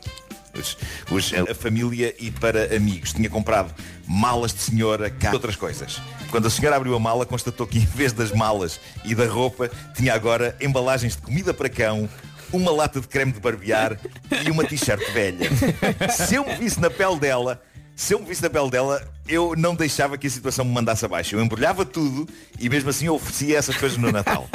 [1.10, 3.12] Os- a família e para amigos.
[3.12, 3.72] Tinha comprado
[4.06, 6.00] malas de senhora, cá, outras coisas.
[6.30, 9.70] Quando a senhora abriu a mala, constatou que em vez das malas e da roupa,
[9.94, 12.08] tinha agora embalagens de comida para cão,
[12.52, 13.98] uma lata de creme de barbear
[14.44, 15.48] e uma t-shirt velha.
[16.10, 17.62] Se eu me visse na pele dela,
[17.94, 21.04] se eu me visse na pele dela, eu não deixava que a situação me mandasse
[21.04, 21.34] abaixo.
[21.36, 24.48] Eu embrulhava tudo e mesmo assim eu oferecia essas coisas no Natal.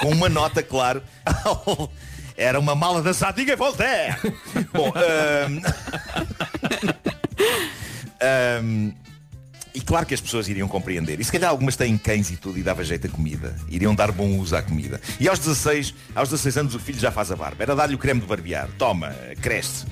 [0.00, 1.02] Com uma nota, claro.
[2.40, 4.16] Era uma mala da Sadiga Voltaire.
[4.72, 5.60] Bom, ahm,
[8.18, 8.92] ahm,
[9.74, 11.20] e claro que as pessoas iriam compreender.
[11.20, 13.54] E se calhar algumas têm cães e tudo e dava jeito a comida.
[13.68, 14.98] Iriam dar bom uso à comida.
[15.20, 17.62] E aos 16, aos 16 anos o filho já faz a barba.
[17.62, 18.70] Era dar-lhe o creme de barbear.
[18.78, 19.84] Toma, cresce.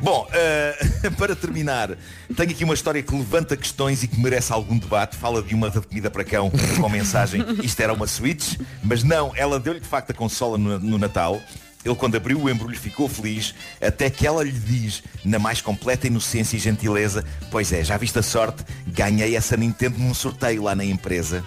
[0.00, 1.98] Bom, ah, para terminar,
[2.36, 5.16] tenho aqui uma história que levanta questões e que merece algum debate.
[5.16, 7.44] Fala de uma de comida para cão com mensagem.
[7.64, 11.42] Isto era uma Switch, mas não, ela deu-lhe de facto a consola no, no Natal.
[11.86, 16.08] Ele quando abriu o embrulho ficou feliz, até que ela lhe diz, na mais completa
[16.08, 20.74] inocência e gentileza, pois é, já viste a sorte, ganhei essa Nintendo num sorteio lá
[20.74, 21.44] na empresa.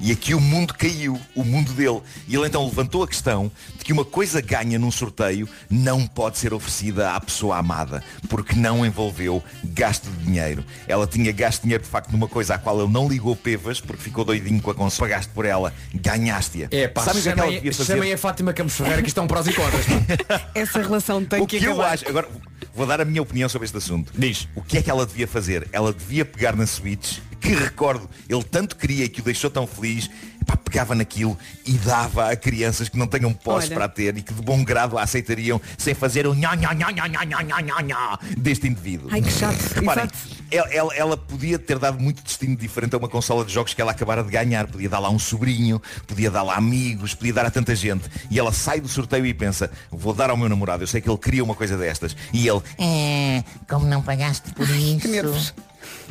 [0.00, 2.00] E aqui o mundo caiu, o mundo dele.
[2.26, 6.38] E ele então levantou a questão de que uma coisa ganha num sorteio não pode
[6.38, 10.64] ser oferecida à pessoa amada, porque não envolveu gasto de dinheiro.
[10.88, 14.02] Ela tinha gasto dinheiro de facto numa coisa à qual ele não ligou pevas, porque
[14.02, 15.08] ficou doidinho com a consola.
[15.08, 16.68] Pagaste por ela, ganhaste-a.
[16.70, 17.94] É pá, o que é que ela chamem, devia fazer?
[17.94, 19.86] chamem a Fátima Campos Ferreira que isto é um prós e contras.
[20.54, 22.28] Essa relação tem o que que eu acho, agora
[22.74, 24.12] vou dar a minha opinião sobre este assunto.
[24.16, 24.48] Diz.
[24.54, 25.68] O que é que ela devia fazer?
[25.72, 30.10] Ela devia pegar na Switch, que recordo, ele tanto queria que o deixou tão feliz,
[30.46, 33.76] pá, pegava naquilo e dava a crianças que não tenham posse Olha.
[33.76, 36.90] para ter e que de bom grado a aceitariam sem fazer o nha, nha, nha,
[36.92, 39.08] nha, nha, nha, nha, nha, deste indivíduo.
[39.10, 39.56] Ai, que chato.
[39.74, 40.08] Reparem,
[40.50, 43.80] ela, ela- ela podia ter dado muito destino diferente a uma consola de jogos que
[43.80, 44.66] ela acabara de ganhar.
[44.66, 48.04] Podia dar lá um sobrinho, podia dar lá amigos, podia dar a tanta gente.
[48.30, 51.08] E ela sai do sorteio e pensa, vou dar ao meu namorado, eu sei que
[51.08, 52.16] ele queria uma coisa destas.
[52.32, 55.54] E ele, É, como não pagaste por isso?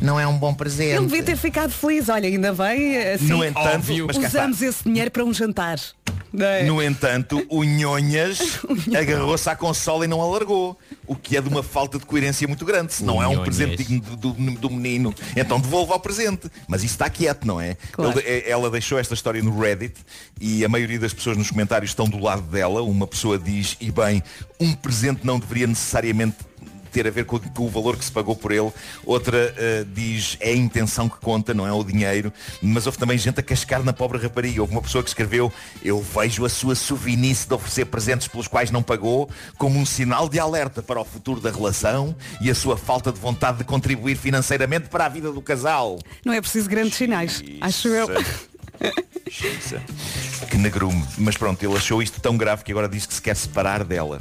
[0.02, 0.96] Não é um bom presente.
[0.96, 2.08] Ele devia ter ficado feliz.
[2.10, 4.08] Olha, ainda bem, assim, No entanto, óbvio.
[4.10, 5.78] usamos esse dinheiro para um jantar.
[6.38, 6.64] É?
[6.64, 8.60] No entanto, o Nhonhas
[8.96, 10.78] agarrou-se à consola e não a largou.
[11.08, 12.94] O que é de uma falta de coerência muito grande.
[12.94, 13.44] Se não O é um Nhonhas.
[13.46, 16.50] presente digno do, do- do menino, então devolva ao presente.
[16.68, 17.76] Mas isso está quieto, não é?
[17.92, 18.20] Claro.
[18.20, 19.96] Ele- eh, ela deixou esta história no Reddit
[20.40, 22.82] e a maioria das pessoas nos comentários estão do lado dela.
[22.84, 24.22] Uma pessoa diz, e bem,
[24.60, 26.38] um presente não deveria necessariamente
[26.90, 28.72] ter a ver com, com o valor que se pagou por ele.
[29.06, 32.32] Outra eh, diz é a intenção que conta, não é o dinheiro.
[32.62, 34.62] Mas houve também gente a cascar na pobre rapariga.
[34.62, 35.52] Houve uma pessoa que escreveu
[35.84, 40.28] eu vejo a sua sovinice de oferecer presentes pelos quais não pagou como um sinal
[40.28, 44.18] de alerta para o futuro da relação e a sua falta de vontade de contribuir
[44.18, 46.00] financeiramente para a vida do casal.
[46.26, 48.08] Não é preciso grandes sinais, acho eu.
[50.50, 51.06] Que negrume.
[51.18, 54.20] Mas pronto, ele achou isto tão grave que agora diz que se quer separar dela.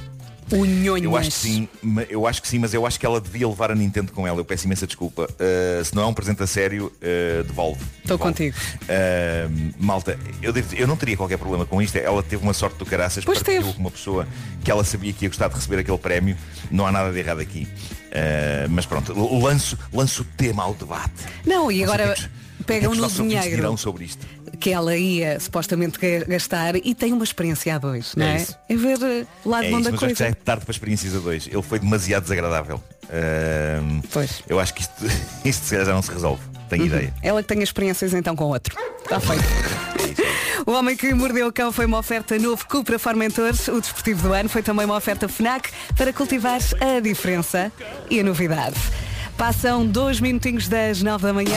[0.50, 1.04] O nhonhas.
[1.04, 1.68] Eu acho que sim,
[2.08, 4.38] eu acho que sim, mas eu acho que ela devia levar a Nintendo com ela.
[4.40, 5.28] Eu peço imensa desculpa.
[5.32, 7.80] Uh, se não é um presente a sério, uh, devolve.
[8.02, 8.56] Estou contigo.
[8.84, 11.96] Uh, malta, eu, devo- eu não teria qualquer problema com isto.
[11.96, 13.74] Ela teve uma sorte do caraças, Pois partilhou teve.
[13.74, 14.26] com uma pessoa
[14.64, 16.36] que ela sabia que ia gostar de receber aquele prémio.
[16.70, 17.68] Não há nada de errado aqui.
[18.70, 21.12] Mas pronto, lanço, lanço o tema ao debate.
[21.46, 24.26] Não, e Não agora o é é pegam os no dinheiro sobre isto.
[24.60, 28.36] que ela ia supostamente ga- gastar e tem uma experiência a dois, não É é?
[28.36, 28.58] isso.
[28.68, 30.24] É ver eh, o lado É bom isso, da mas coisa.
[30.26, 31.46] é tarde para experiências a dois.
[31.46, 32.82] Ele foi demasiado desagradável.
[34.12, 34.42] Pois.
[34.48, 34.94] Eu acho que isto,
[35.44, 36.42] isto se calhar já não se resolve.
[36.68, 36.88] Tenho Uhum.
[36.88, 37.14] ideia.
[37.22, 38.76] Ela que tem experiências então com outro.
[39.02, 39.42] Está feito.
[40.66, 43.68] É O Homem que Mordeu o Cão foi uma oferta novo Cupra Formentores.
[43.68, 47.72] O desportivo do ano foi também uma oferta FNAC para cultivar a diferença
[48.10, 48.76] e a novidade.
[49.38, 51.56] Passam dois minutinhos das nove da manhã.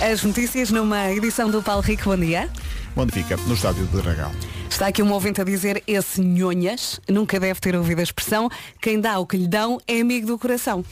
[0.00, 2.04] As notícias numa edição do Paulo Rico.
[2.04, 2.48] Bom dia.
[2.96, 3.36] Onde fica?
[3.46, 4.32] No estádio de Dragão.
[4.70, 8.48] Está aqui um ouvinte a dizer esse nhonhas nunca deve ter ouvido a expressão
[8.80, 10.84] quem dá o que lhe dão é amigo do coração.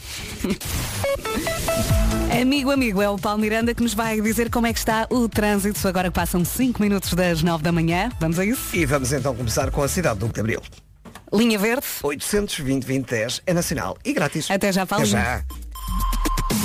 [2.39, 5.29] amigo, amigo, é o Paulo Miranda que nos vai dizer como é que está o
[5.29, 5.87] trânsito.
[5.89, 8.11] Agora que passam 5 minutos das 9 da manhã.
[8.21, 8.77] Vamos a isso?
[8.77, 10.61] E vamos então começar com a cidade do de Abril.
[11.33, 11.87] Linha Verde.
[12.03, 14.51] 820 2010 é nacional e grátis.
[14.51, 15.05] Até já, Paulo.
[15.05, 15.45] Até já.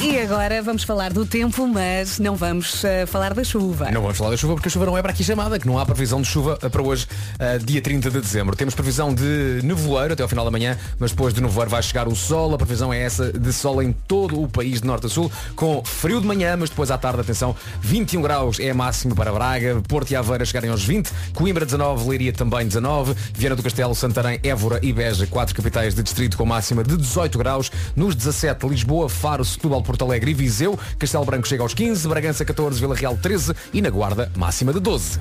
[0.03, 3.89] E agora vamos falar do tempo, mas não vamos eh, falar da chuva.
[3.89, 5.79] Não vamos falar da chuva porque a chuva não é para aqui chamada, que não
[5.79, 7.07] há previsão de chuva eh, para hoje,
[7.39, 8.53] eh, dia 30 de dezembro.
[8.53, 12.09] Temos previsão de nevoeiro até ao final da manhã, mas depois de nevoeiro vai chegar
[12.09, 12.53] o sol.
[12.53, 15.81] A previsão é essa de sol em todo o país de norte a sul, com
[15.85, 20.11] frio de manhã, mas depois à tarde, atenção, 21 graus é máximo para Braga, Porto
[20.11, 24.81] e Aveira chegarem aos 20, Coimbra 19, Leiria também 19, Viana do Castelo, Santarém, Évora
[24.83, 27.71] e Beja, quatro capitais de distrito com máxima de 18 graus.
[27.95, 30.77] Nos 17, Lisboa, Faro, Setúbal, Porto Alegre e Viseu.
[30.97, 34.79] Castelo Branco chega aos 15, Bragança 14, Vila Real 13 e na Guarda máxima de
[34.79, 35.19] 12.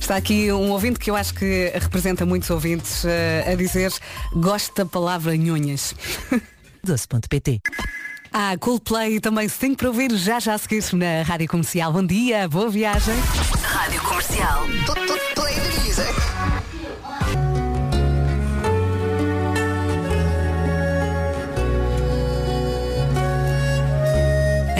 [0.00, 3.92] Está aqui um ouvinte que eu acho que representa muitos ouvintes eh, a dizer
[4.34, 5.94] gosto da palavra nhonhas.
[6.82, 7.60] Doce.pt
[8.32, 11.92] Ah, Coldplay também se tem para ouvir já já a seguir na Rádio Comercial.
[11.92, 13.16] Bom dia, boa viagem.
[13.62, 14.64] Rádio Comercial.
[15.34, 16.39] Play the music.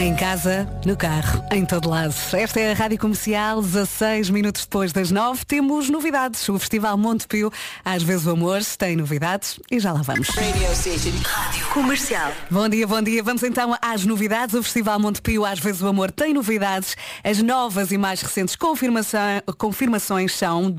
[0.01, 2.15] Em casa, no carro, em todo lado.
[2.33, 5.45] Esta é a Rádio Comercial, 16 minutos depois das 9.
[5.45, 6.49] Temos novidades.
[6.49, 7.51] O Festival Montepio,
[7.85, 10.27] às vezes o amor, tem novidades e já lá vamos.
[10.29, 12.31] Rádio Comercial.
[12.49, 13.21] Bom dia, bom dia.
[13.21, 14.55] Vamos então às novidades.
[14.55, 16.97] O Festival Montepio, às vezes o amor, tem novidades.
[17.23, 19.19] As novas e mais recentes confirmação-
[19.55, 20.75] confirmações são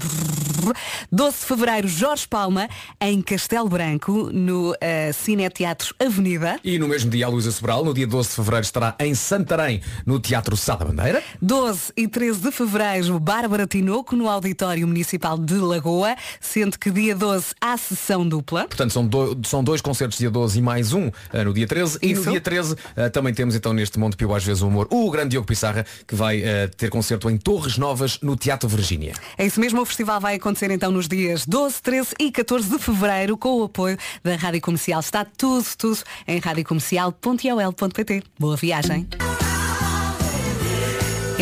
[1.13, 2.69] 12 de Fevereiro, Jorge Palma,
[3.01, 4.75] em Castelo Branco, no
[5.15, 6.59] Cineteatro Avenida.
[6.65, 9.81] E no mesmo dia a Luísa Sobral, no dia 12 de Fevereiro, estará em Santarém,
[10.07, 11.23] no Teatro Sá da Bandeira.
[11.41, 17.15] 12 e 13 de fevereiro, Bárbara Tinoco, no Auditório Municipal de Lagoa, sendo que dia
[17.15, 18.65] 12 há sessão dupla.
[18.67, 21.99] Portanto, são, do- são dois concertos dia 12 e mais um eh, no dia 13.
[22.03, 22.25] E Isso.
[22.25, 25.11] no dia 13 eh, também temos então neste Monte Pio às vezes o humor o
[25.11, 29.15] grande Diogo Pissarra, que vai eh, ter concerto em Torres Novas, no Teatro Virgínia.
[29.39, 32.79] É isso mesmo, o festival vai acontecer então nos dias 12, 13 e 14 de
[32.79, 35.01] fevereiro, com o apoio da Rádio Comercial.
[35.01, 38.23] Está tudo, tudo em radiocomercial.ol.pt.
[38.39, 39.02] Boa viagem.
[39.03, 39.52] bye.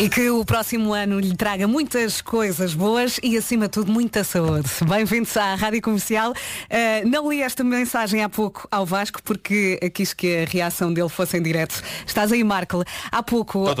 [0.01, 4.23] E que o próximo ano lhe traga muitas coisas boas e, acima de tudo, muita
[4.23, 4.67] saúde.
[4.89, 6.31] Bem-vindos à Rádio Comercial.
[6.31, 11.07] Uh, não li esta mensagem há pouco ao Vasco porque quis que a reação dele
[11.07, 11.83] fosse em direto.
[12.03, 12.83] Estás aí, Marco.
[13.11, 13.75] Há pouco, uh,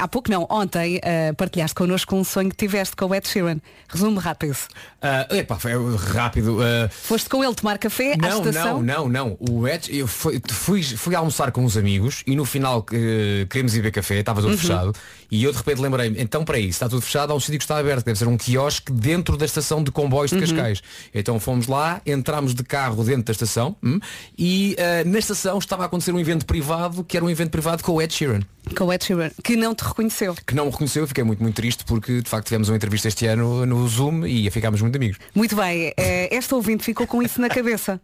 [0.00, 3.58] há pouco não, ontem uh, partilhaste connosco um sonho que tiveste com o Ed Sheeran.
[3.90, 4.56] Resumo rápido.
[5.02, 6.58] Ah, epá, foi rápido.
[6.90, 8.82] Foste com ele tomar café à não, estação?
[8.82, 9.36] não, não, não.
[9.38, 13.78] O Ed, eu fui, fui, fui almoçar com uns amigos e no final queríamos ir
[13.78, 14.58] beber café, estava tudo Uhum.
[14.58, 14.94] fechado
[15.30, 17.64] e eu de repente lembrei-me, então para isso, está tudo fechado, há um sítio que
[17.64, 20.40] está aberto, deve ser um quiosque dentro da estação de comboios de Uhum.
[20.42, 20.82] Cascais.
[21.14, 23.98] Então fomos lá, entramos de carro dentro da estação hum,
[24.38, 27.82] e ah, na estação estava a acontecer um evento privado, que era um evento privado
[27.82, 28.40] com o Ed Sheeran.
[28.76, 30.34] Com o Ed Sheeran, que não te reconheceu.
[30.46, 33.08] Que não me reconheceu, eu fiquei muito, muito triste porque de facto tivemos uma entrevista
[33.08, 35.18] este ano no Zoom e ficámos muito amigos.
[35.34, 38.00] Muito bem, eh, esta ouvinte ficou com isso na cabeça.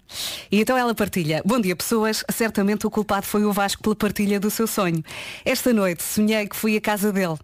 [0.50, 1.42] E então ela partilha.
[1.44, 2.24] Bom dia, pessoas.
[2.30, 5.02] Certamente o culpado foi o Vasco pela partilha do seu sonho.
[5.44, 7.36] Esta noite sonhei que fui à casa dele,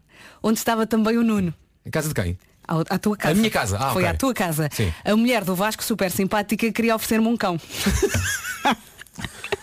[0.43, 1.55] onde estava também o Nuno.
[1.87, 2.39] Em casa de quem?
[2.67, 3.33] À tua casa.
[3.33, 3.77] A minha casa?
[3.81, 4.15] Ah, Foi ok.
[4.15, 4.69] à tua casa.
[4.73, 4.93] Sim.
[5.05, 7.59] A mulher do Vasco, super simpática, queria oferecer-me um cão.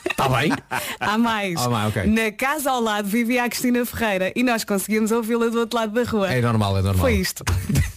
[0.09, 0.51] Está bem?
[0.99, 1.55] Há mais.
[1.59, 2.07] Ah, mais, ok.
[2.07, 5.93] Na casa ao lado vivia a Cristina Ferreira e nós conseguimos ouvi-la do outro lado
[5.93, 6.31] da rua.
[6.33, 7.01] É normal, é normal.
[7.01, 7.43] Foi isto.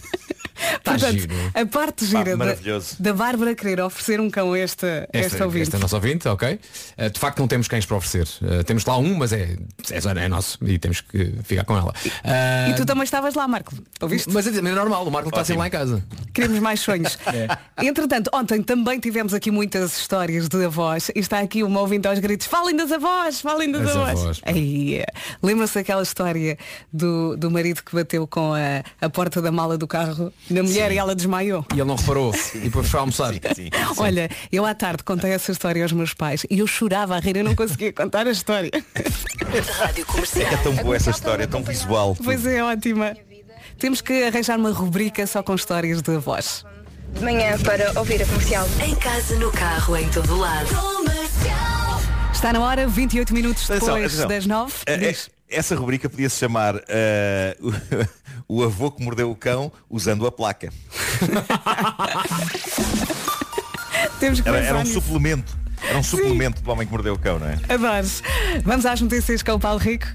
[0.83, 1.33] Tá Portanto, giro.
[1.53, 2.95] a parte gira da, maravilhoso.
[2.99, 5.63] da Bárbara querer oferecer um cão a esta, esta Esta, ouvinte.
[5.63, 6.59] esta é a nossa ouvinte, ok.
[6.97, 8.27] Uh, de facto não temos cães para oferecer.
[8.41, 9.57] Uh, temos lá um, mas é,
[9.89, 11.93] é, é nosso e temos que ficar com ela.
[12.05, 13.73] Uh, E tu também estavas lá, Marco.
[14.01, 14.29] Ouviste?
[14.31, 16.03] Mas é, é normal, o Marco está sempre lá em casa.
[16.33, 17.17] Queremos mais sonhos.
[17.81, 22.19] Entretanto, ontem também tivemos aqui muitas histórias de avós e está aqui uma ouvinte aos
[22.19, 24.19] gritos, falem das avós, falem das As avós.
[24.19, 24.51] avós, pá.
[24.51, 25.03] Aí,
[25.41, 26.57] Lembra-se daquela história
[26.91, 30.91] do, do marido que bateu com a, a porta da mala do carro na mulher
[30.91, 31.65] e ela desmaiou.
[31.71, 33.33] E ele não reparou e depois foi almoçar.
[33.97, 37.37] Olha, eu à tarde contei essa história aos meus pais e eu chorava a rir,
[37.37, 38.71] eu não conseguia contar a história.
[40.35, 42.15] É tão boa essa história, tão visual.
[42.23, 43.15] Pois é, ótima.
[43.77, 46.63] Temos que arranjar uma rubrica só com histórias de avós.
[47.13, 48.67] De manhã para ouvir a comercial.
[48.85, 50.69] Em casa, no carro, em todo lado.
[52.31, 54.27] Está na hora, 28 minutos depois Atenção, atenção.
[54.27, 54.73] das 9.
[54.85, 55.29] Eh, eh, Diz.
[55.51, 57.57] Essa rubrica podia se chamar eh,
[58.47, 60.71] o, o avô que mordeu o cão usando a placa.
[64.19, 65.01] Temos que Era, era um nisso.
[65.01, 65.57] suplemento.
[65.83, 67.59] Era um suplemento do homem que mordeu o cão, não é?
[67.67, 68.23] Adores.
[68.63, 70.05] Vamos às notícias com o Paulo Rico.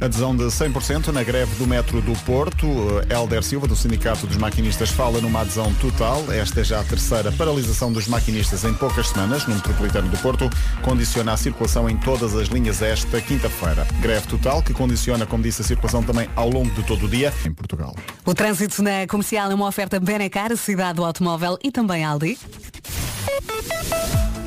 [0.00, 2.66] Adesão de 100% na greve do metro do Porto.
[3.10, 6.24] Helder Silva, do Sindicato dos Maquinistas, fala numa adesão total.
[6.32, 10.48] Esta é já a terceira paralisação dos maquinistas em poucas semanas no Metropolitano do Porto.
[10.82, 13.86] Condiciona a circulação em todas as linhas esta quinta-feira.
[14.00, 17.32] Greve total que condiciona, como disse, a circulação também ao longo de todo o dia
[17.44, 17.94] em Portugal.
[18.24, 22.38] O trânsito na comercial é uma oferta Benacar, cidade do automóvel e também Aldi.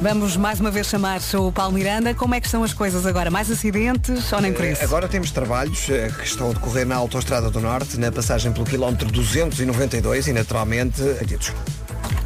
[0.02, 2.14] Vamos mais uma vez chamar o Paulo Miranda.
[2.16, 3.30] Como é que estão as coisas agora?
[3.30, 4.84] Mais acidentes ou nem por Eh, isso?
[4.84, 8.66] Agora temos trabalhos eh, que estão a decorrer na Autostrada do Norte, na passagem pelo
[8.66, 11.54] quilómetro 292 e naturalmente adidos.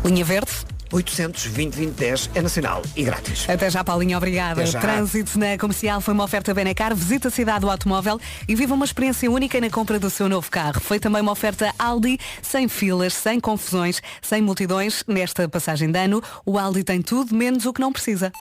[0.05, 0.51] Linha Verde?
[0.95, 3.49] 800 2010 é nacional e grátis.
[3.49, 4.61] Até já, Paulinho, obrigada.
[4.61, 4.79] Até já.
[4.79, 6.95] Trânsito na comercial foi uma oferta Benacar.
[6.95, 8.17] Visita a cidade do automóvel
[8.47, 10.79] e viva uma experiência única na compra do seu novo carro.
[10.79, 15.03] Foi também uma oferta Aldi, sem filas, sem confusões, sem multidões.
[15.05, 18.31] Nesta passagem de ano, o Aldi tem tudo menos o que não precisa.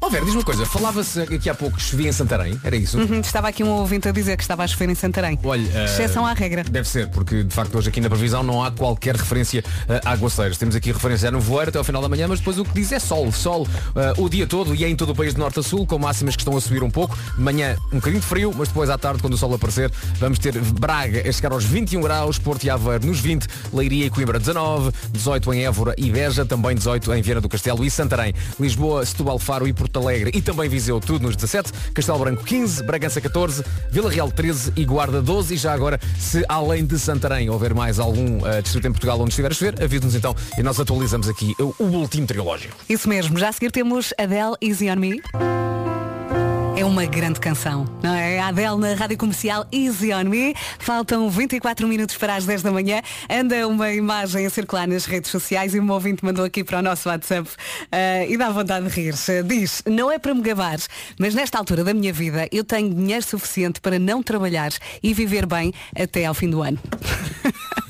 [0.00, 2.96] Ó Vera, diz uma coisa, falava-se aqui há pouco que chovia em Santarém, era isso?
[2.98, 5.38] Uhum, estava aqui um ouvinte a dizer que estava a chover em Santarém.
[5.42, 6.62] Olha, eh, Exceção à regra.
[6.62, 10.12] Deve ser, porque de facto hoje aqui na previsão não há qualquer referência eh, a
[10.12, 10.56] aguaceiros.
[10.56, 12.92] Temos aqui referência a nevoeiro até ao final da manhã, mas depois o que diz
[12.92, 13.32] é sol.
[13.32, 15.84] Sol eh, o dia todo e é em todo o país de norte a sul,
[15.84, 17.18] com máximas que estão a subir um pouco.
[17.36, 19.90] Manhã um bocadinho de frio, mas depois à tarde, quando o sol aparecer,
[20.20, 24.10] vamos ter Braga a chegar aos 21 graus, Porto e Aveiro nos 20, Leiria e
[24.10, 28.32] Coimbra 19, 18 em Évora e Beja, também 18 em Viana do Castelo e Santarém.
[28.60, 32.82] Lisboa, Setúbal, Faro e Porto Alegre e também Viseu, tudo nos 17, Castelo Branco 15,
[32.82, 37.50] Bragança 14, Vila Real 13 e Guarda 12 e já agora, se além de Santarém
[37.50, 40.78] houver mais algum eh, distrito em Portugal onde estiver a chover, avise-nos então e nós
[40.80, 42.76] atualizamos aqui o, o último triológico.
[42.88, 43.38] Isso mesmo.
[43.38, 45.20] Já a seguir temos Adele Easy on Me.
[46.78, 48.38] É uma grande canção, não é?
[48.38, 50.54] A Adele na rádio comercial Easy on Me.
[50.78, 53.02] Faltam 24 minutos para as 10 da manhã.
[53.28, 56.82] Anda uma imagem a circular nas redes sociais e um ouvinte mandou aqui para o
[56.82, 57.50] nosso WhatsApp
[57.90, 59.14] eh, e dá vontade de rir.
[59.44, 60.78] Diz, não é para me gabar,
[61.18, 64.70] mas nesta altura da minha vida eu tenho dinheiro suficiente para não trabalhar
[65.02, 66.78] e viver bem até ao fim do ano.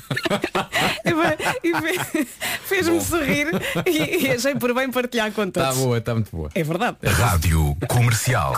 [1.63, 2.27] E fe-
[2.69, 3.47] Fez-me sorrir
[3.85, 5.69] e, e achei por bem partilhar com todos.
[5.69, 6.49] Está boa, está muito boa.
[6.53, 6.97] É verdade.
[7.05, 8.55] Rádio Comercial.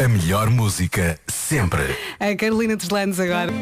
[0.00, 1.82] A melhor música sempre.
[2.18, 3.52] A Carolina Deslandes agora.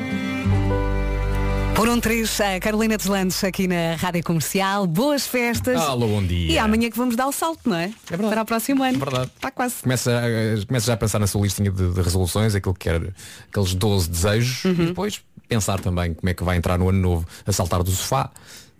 [1.75, 4.87] Por um triz, a Carolina Deslandes aqui na Rádio Comercial.
[4.87, 5.81] Boas festas.
[5.81, 6.53] Alô, bom dia.
[6.53, 7.87] E amanhã que vamos dar o salto, não é?
[7.87, 8.31] É verdade.
[8.35, 8.97] Para o próximo ano.
[8.97, 9.31] É verdade.
[9.35, 9.77] Está quase.
[9.83, 13.13] Começa, a- começa já a pensar na sua listinha de, de resoluções, aquilo que quer,
[13.51, 17.27] aqueles 12 desejos, e depois pensar também como é que vai entrar no ano novo,
[17.45, 18.31] a saltar do sofá,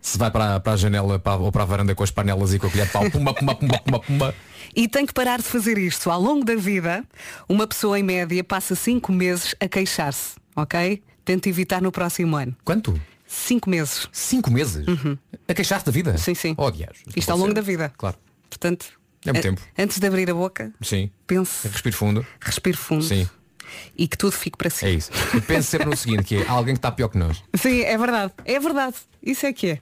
[0.01, 2.55] se vai para, a- para a janela para- ou para a varanda com as panelas
[2.55, 4.35] e com a colher de pau, pumba, pumba, pumba, pumba, pumba.
[4.77, 6.09] E tem que parar de fazer isto.
[6.11, 7.03] Ao longo da vida,
[7.49, 11.03] uma pessoa em média passa 5 meses a queixar-se, ok?
[11.25, 12.57] Tente evitar no próximo ano.
[12.65, 13.01] Quanto?
[13.27, 14.09] 5 meses.
[14.13, 14.85] Cinco meses?
[15.49, 16.19] A queixar-te da vida?
[16.19, 16.55] Sim, sim.
[16.59, 17.03] Oh, diacho.
[17.17, 17.91] Isto ao longo da vida.
[17.97, 18.17] Claro.
[18.51, 18.87] Portanto,
[19.25, 19.61] É muito tempo.
[19.79, 21.11] antes de abrir a boca, Sim.
[21.27, 22.27] pense, Respiro fundo.
[22.41, 23.27] respire fundo Sim.
[23.97, 24.85] e que tudo fique para si.
[24.85, 25.11] É isso.
[25.35, 27.43] E pense sempre no seguinte, que é alguém que está pior que nós.
[27.55, 28.33] Sim, é verdade.
[28.45, 28.97] É verdade.
[29.23, 29.79] Isso é que é.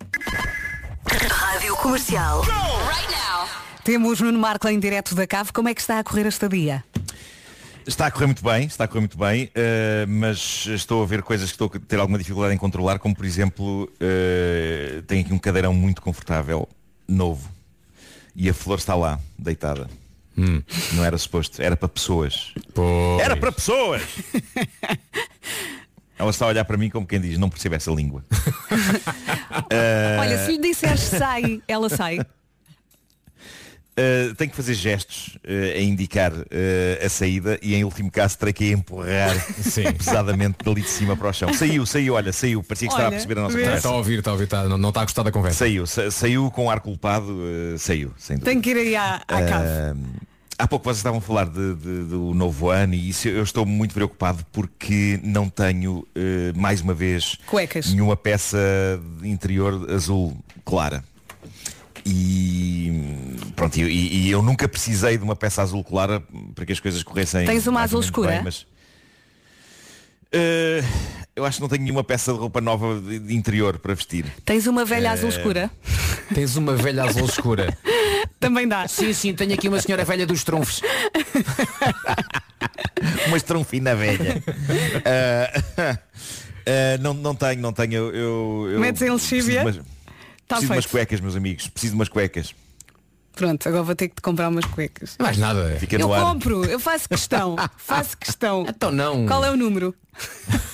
[1.29, 2.45] Rádio Comercial.
[3.83, 5.53] Temos Nuno Marco em direto da cave.
[5.53, 6.85] Como é que está a correr a estadia?
[7.87, 11.23] Está a correr muito bem, está a correr muito bem, eh, mas estou a ver
[11.23, 15.33] coisas que estou a ter alguma dificuldade em controlar, como por exemplo, eh, tenho aqui
[15.33, 16.69] um cadeirão muito confortável,
[17.09, 17.51] novo,
[18.37, 19.89] e a flor está lá, deitada.
[20.95, 22.53] Não era suposto, era para pessoas.
[23.21, 24.03] Era para pessoas!
[26.19, 28.25] Ela está a olhar para mim como quem diz, não percebe essa língua.
[29.73, 32.19] Eh, Olha, se lhe disseres sai, ela sai.
[34.01, 36.45] Uh, tenho que fazer gestos uh, a indicar uh,
[37.05, 39.35] a saída e em último caso terei que a empurrar
[39.99, 41.53] pesadamente dali de cima para o chão.
[41.53, 43.77] Saiu, saiu, olha, saiu, parecia que estava a Olha, perceber a nossa conversa.
[43.77, 45.59] Está a ouvir, está a ouvir, está, não, não está a gostar da conversa.
[45.59, 48.51] Saiu, sa- saiu com ar culpado, uh, saiu, sem dúvida.
[48.51, 49.67] Tenho que ir aí à, à cave.
[49.99, 50.07] Uh,
[50.59, 53.67] há pouco vocês estavam a falar de- de- do novo ano e isso eu estou
[53.67, 56.07] muito preocupado porque não tenho, uh,
[56.59, 57.93] mais uma vez, Cuecas.
[57.93, 58.59] nenhuma peça
[59.21, 61.05] de interior azul clara.
[62.05, 63.30] E
[63.61, 66.23] pronto, e, e eu nunca precisei de uma peça azul clara
[66.55, 67.47] para que as coisas corressem.
[67.47, 68.31] Tens uma azul escura?
[68.33, 68.67] bem, mas,
[70.33, 70.83] eh,
[71.37, 74.25] eu acho que não tenho nenhuma peça de roupa nova de, de interior para vestir.
[74.45, 75.71] Tens uma velha azul Eh, escura?
[76.35, 77.77] Tens uma velha azul escura.
[78.41, 78.89] Também dá.
[78.89, 80.81] Sim, sim, tenho aqui uma senhora velha dos trunfos.
[83.27, 84.43] uma estronfina velha.
[85.05, 88.15] Ah, não, não tenho, não tenho.
[88.15, 89.63] Eu, eu, Metes em lexívia?
[89.63, 90.01] Preciso de umas,
[90.47, 90.91] Tá preciso de umas feito.
[90.93, 91.69] cuecas, meus amigos.
[91.69, 92.55] Preciso de umas cuecas.
[93.35, 95.17] Pronto, agora vou ter que te comprar umas cuecas.
[95.19, 95.77] Mais nada.
[95.81, 96.21] Fica Eu no ar.
[96.23, 97.57] compro, eu faço questão.
[97.79, 98.67] faço questão.
[98.69, 99.27] Então não.
[99.27, 99.95] Qual é o número?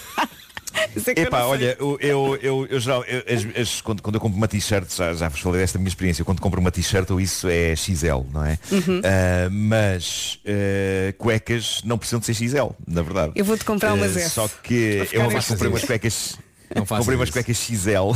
[0.78, 4.20] É eu Epá, olha, eu, eu, eu, eu geral, eu- as- as- quando, quando eu
[4.20, 7.10] compro uma t-shirt, já, já vos falei desta minha experiência, eu quando compro uma t-shirt
[7.10, 8.58] ou isso é XL, não é?
[8.70, 9.00] Uhum.
[9.02, 13.32] Ah, mas ah, cuecas não precisam de ser XL, na verdade.
[13.34, 14.30] Eu vou-te comprar umas S.
[14.30, 16.36] Só que eu uma vez comprei umas cuecas.
[16.74, 17.32] Não comprei umas isso.
[17.32, 18.12] cuecas XL.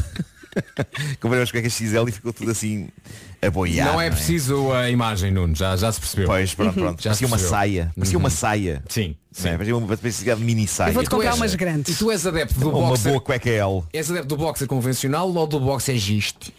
[1.21, 2.89] comprei umas cuecas XL e ficou tudo assim
[3.43, 3.93] a boiar.
[3.93, 6.27] não é preciso a imagem, Nuno, já, já se percebeu.
[6.27, 7.03] Pois, pronto, pronto.
[7.03, 7.93] Já se Parecia uma saia.
[7.97, 8.35] Parecia uma Uhum.
[8.35, 8.83] saia.
[8.89, 9.53] Sim, Não é?
[9.53, 10.91] Parecia uma, parecia uma mini saia.
[10.91, 11.95] Eu vou-te comprar umas grandes.
[11.95, 13.11] E tu és adepto do Uma boxer.
[13.13, 13.83] boa cueca L.
[13.93, 16.53] És adepto do boxer convencional ou do boxer giste?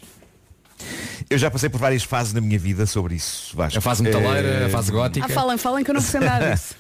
[1.30, 3.78] Eu já passei por várias fases na minha vida sobre isso, Vasco.
[3.78, 5.26] A fase metaleira, Eh, a fase gótica.
[5.26, 6.76] Ah, falem, falem que eu não percebo nada disso.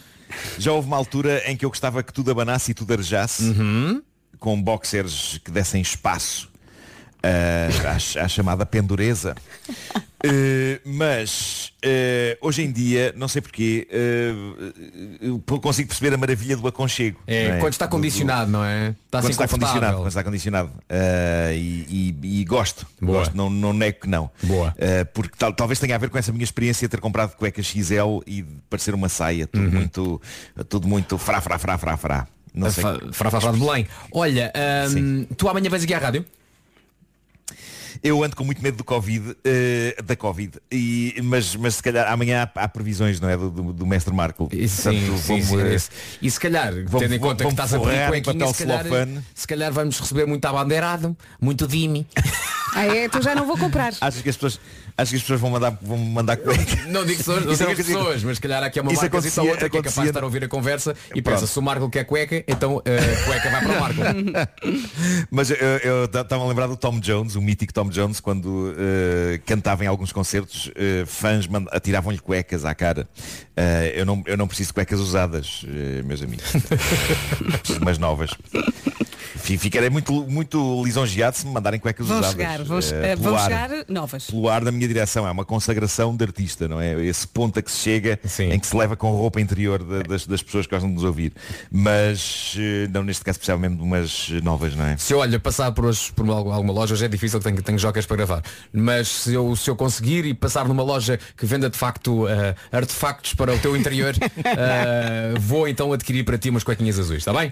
[0.57, 4.01] Já houve uma altura em que eu gostava que tudo abanasse e tudo arejasse Uhum.
[4.39, 6.49] com boxers que dessem espaço
[7.24, 9.36] à, à chamada pendureza.
[10.24, 14.32] Eh, mas eh, hoje em dia, não sei porquê, eh,
[15.19, 17.19] eu consigo perceber a maravilha do aconchego.
[17.26, 18.89] É, não quando está Do- do- condicionado, não é?
[18.89, 20.69] Está quando assim está condicionado, quando está condicionado.
[21.55, 23.19] E, e- e gosto, Boa.
[23.19, 24.30] gosto, não, não nego que não.
[24.43, 24.76] Boa.
[25.13, 28.22] Porque tal- talvez tenha a ver com essa minha experiência de ter comprado cuecas XL
[28.28, 29.72] e de parecer uma saia, tudo Uhum.
[29.72, 30.22] muito,
[30.69, 32.28] tudo muito frá, frá, frá, frá, frá.
[32.53, 32.84] Não sei.
[32.84, 33.88] Fra- Fra, fra, fra de Belém.
[34.11, 34.51] Olha,
[34.95, 36.24] hum, tu amanhã vais aqui à rádio?
[38.04, 42.12] Eu ando com muito medo do Covid, eh, da Covid, e, mas, mas se calhar
[42.12, 43.38] amanhã há, há previsões, não é?
[43.38, 44.50] Do, do, do mestre Marco.
[44.52, 44.68] Sim,
[45.18, 45.89] sim, sim, eh, esse.
[46.22, 48.86] E se calhar, vamos- tendo em conta que vamos estás a pedir cuequinha, se calhar,
[49.34, 52.06] se calhar vamos receber muito abandeirado, muito dimi.
[52.74, 53.06] Ah, é?
[53.06, 53.94] Então já não vou comprar.
[54.00, 54.60] Achas que as pessoas,
[54.98, 56.62] achas que as pessoas vão mandar, vão mandar cueca?
[56.88, 58.92] Não digo pessoas, não Isso digo é as pessoas, mas se calhar aqui é uma
[58.92, 61.36] Isso marca acontecia- outra que é capaz de estar a ouvir a conversa e Pronto.
[61.39, 64.52] pensa, se o Marco quer cueca, então a cueca vai para o Marco.
[65.32, 69.84] Mas eu estava a lembrar do Tom Jones, o mítico Tom Jones, quando eh, cantava
[69.84, 73.08] em alguns concertos, eh, fãs atiravam-lhe cuecas à cara.
[73.56, 75.64] Eh, eu, não, eu não preciso de cuecas usadas,
[76.06, 76.46] meus amigos.
[77.82, 78.32] umas novas.
[79.42, 82.32] Fi- Ficarei muito, muito lisonjeado se me mandarem cuecas Vão usadas.
[82.36, 83.44] chegar, vão, pelo vão ar.
[83.44, 84.26] chegar novas.
[84.26, 85.28] pelo ar da minha direção.
[85.28, 86.94] É uma consagração de artista, não é?
[87.06, 90.26] Esse ponto a que se chega em que se leva com roupa interior da- das,
[90.26, 91.34] das pessoas que gostam de nos ouvir.
[91.72, 94.98] Mas eh, não neste caso precisava mesmo de umas novas, não é?
[94.98, 97.80] Se eu olha passar por, hoje, por alguma loja, hoje é difícil que tenho, tenho
[97.80, 98.42] jocas para gravar.
[98.72, 102.56] Mas se eu, se eu conseguir e passar numa loja que venda de facto eh,
[102.72, 104.14] artefactos para o teu interior,
[104.46, 107.52] eh, vou então adquirir para ti umas cuequinhas azuis, está bem?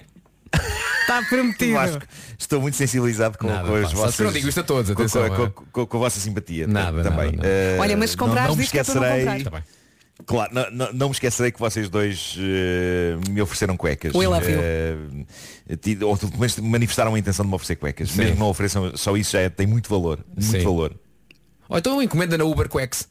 [1.02, 1.74] Está prometido.
[1.74, 2.02] Vasco,
[2.38, 4.20] estou muito sensibilizado com, Nada, com as pá, vossas.
[4.20, 5.50] não digo isto a todos, com- atenção, com, é?
[5.50, 6.68] com- com- com a vossa simpatia.
[6.68, 7.26] Nada, também.
[7.32, 7.48] nada, nada.
[7.48, 9.44] Eh, Olha, mas se não- comprares não, me diz que para não esquecerei.
[9.44, 9.62] comprar.
[9.62, 9.68] Tá.
[10.26, 14.14] Claro, não, não- não me esquecerei que vocês dois eh, me ofereceram cuecas.
[14.14, 18.12] Eh, ti- ou pelo menos manifestaram a intenção de me oferecer cuecas.
[18.12, 18.18] Sim.
[18.18, 20.20] Mesmo não ofereçam, só isso já é- tem muito valor.
[20.28, 20.64] Muito Sim.
[20.64, 20.94] valor.
[21.70, 23.08] Ou então encomenda na Uber Quex.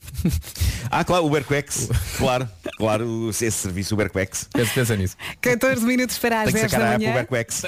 [0.92, 1.88] Ah, claro, Uber Quex.
[2.18, 4.48] claro, claro, esse serviço Uber Quex.
[4.52, 5.16] Pensa, pensa nisso.
[5.40, 7.14] 14 minutos para as Tem que 10 sacar da a app manhã.
[7.14, 7.62] Uber Quex.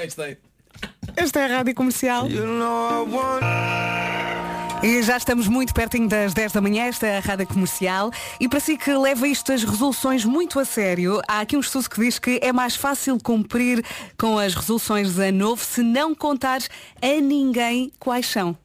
[1.16, 2.26] Esta é a Rádio Comercial.
[4.82, 8.10] E já estamos muito pertinho das 10 da manhã, esta é a Rádio Comercial.
[8.40, 11.88] E para si que leva isto as resoluções muito a sério, há aqui um estudo
[11.88, 13.84] que diz que é mais fácil cumprir
[14.18, 16.68] com as resoluções de ano novo se não contares
[17.00, 18.56] a ninguém quais são.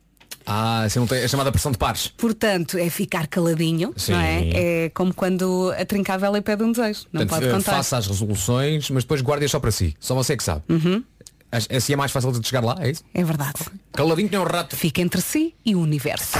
[0.49, 2.07] Ah, assim não tem a chamada pressão de pares.
[2.17, 4.13] Portanto, é ficar caladinho, Sim.
[4.13, 4.49] não é?
[4.85, 7.01] É como quando a trincável pede um desejo.
[7.11, 7.71] Não Portanto, pode contar.
[7.73, 9.93] faça as resoluções, mas depois guarde só para si.
[9.99, 10.63] Só você que sabe.
[10.69, 11.03] Uhum.
[11.51, 13.03] As- Assim é mais fácil de chegar lá, é isso?
[13.13, 13.55] É verdade.
[13.91, 14.75] Caladinho que nem um rato.
[14.77, 16.37] Fica entre si e o universo.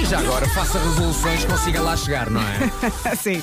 [0.00, 3.16] E já agora faça resoluções consiga lá chegar, não é?
[3.20, 3.42] Sim.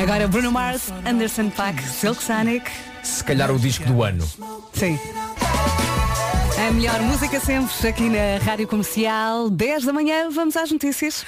[0.00, 2.70] Agora Bruno Mars, Anderson Paak, Silk Sonic.
[3.02, 4.26] Se calhar o disco do ano.
[4.72, 4.98] Sim.
[6.66, 9.48] A melhor música sempre aqui na Rádio Comercial.
[9.48, 11.24] 10 da manhã, vamos às notícias.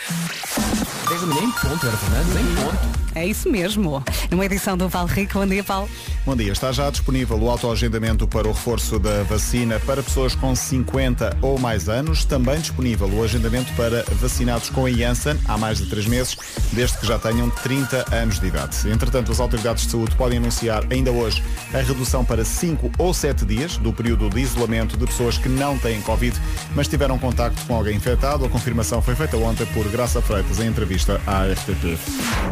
[1.09, 3.01] 10 da manhã em ponto, era Fernando, em ponto.
[3.15, 4.03] É isso mesmo.
[4.31, 5.35] Numa edição do Paulo Rico.
[5.35, 5.89] Bom dia, Paulo.
[6.25, 10.55] Bom dia, está já disponível o autoagendamento para o reforço da vacina para pessoas com
[10.55, 12.25] 50 ou mais anos.
[12.25, 16.37] Também disponível o agendamento para vacinados com a Janssen há mais de 3 meses,
[16.73, 18.89] desde que já tenham 30 anos de idade.
[18.91, 21.43] Entretanto, as autoridades de saúde podem anunciar ainda hoje
[21.75, 25.79] a redução para 5 ou 7 dias do período de isolamento de pessoas que não
[25.79, 26.39] têm Covid,
[26.75, 28.45] mas tiveram contacto com alguém infectado.
[28.45, 31.99] A confirmação foi feita ontem por Graça Freitas em entrevista à RTP.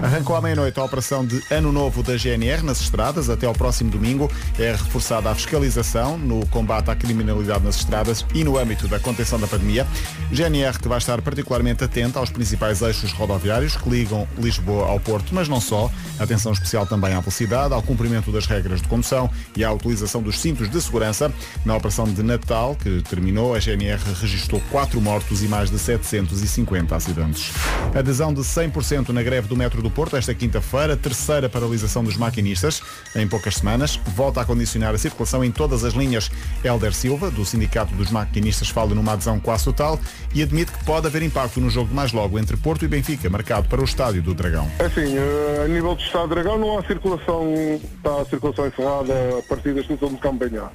[0.03, 3.91] Arrancou à meia-noite a operação de Ano Novo da GNR nas estradas até ao próximo
[3.91, 4.31] domingo.
[4.59, 9.39] É reforçada a fiscalização no combate à criminalidade nas estradas e no âmbito da contenção
[9.39, 9.87] da pandemia.
[10.33, 15.35] GNR que vai estar particularmente atenta aos principais eixos rodoviários que ligam Lisboa ao Porto,
[15.35, 15.91] mas não só.
[16.19, 20.41] Atenção especial também à velocidade, ao cumprimento das regras de condução e à utilização dos
[20.41, 21.31] cintos de segurança.
[21.63, 26.97] Na operação de Natal, que terminou, a GNR registrou 4 mortos e mais de 750
[26.97, 27.53] acidentes.
[27.95, 32.81] Adesão de 100% na greve do metro do Porto esta quinta-feira, terceira paralisação dos maquinistas
[33.15, 36.31] em poucas semanas, volta a condicionar a circulação em todas as linhas.
[36.65, 40.01] Helder Silva, do Sindicato dos Maquinistas, fala numa adesão quase total
[40.35, 43.69] e admite que pode haver impacto no jogo mais logo entre Porto e Benfica, marcado
[43.69, 44.71] para o Estádio do Dragão.
[44.79, 47.53] Assim, eh, a nível do Estado de Dragão não há circulação,
[47.97, 50.73] está a circulação encerrada a partir da estação de Campanhar.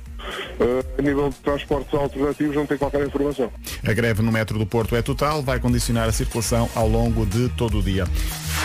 [0.59, 3.51] Eh, a nível de transportes alternativos não tem qualquer informação.
[3.85, 7.49] A greve no metro do Porto é total, vai condicionar a circulação ao longo de
[7.49, 8.05] todo o dia.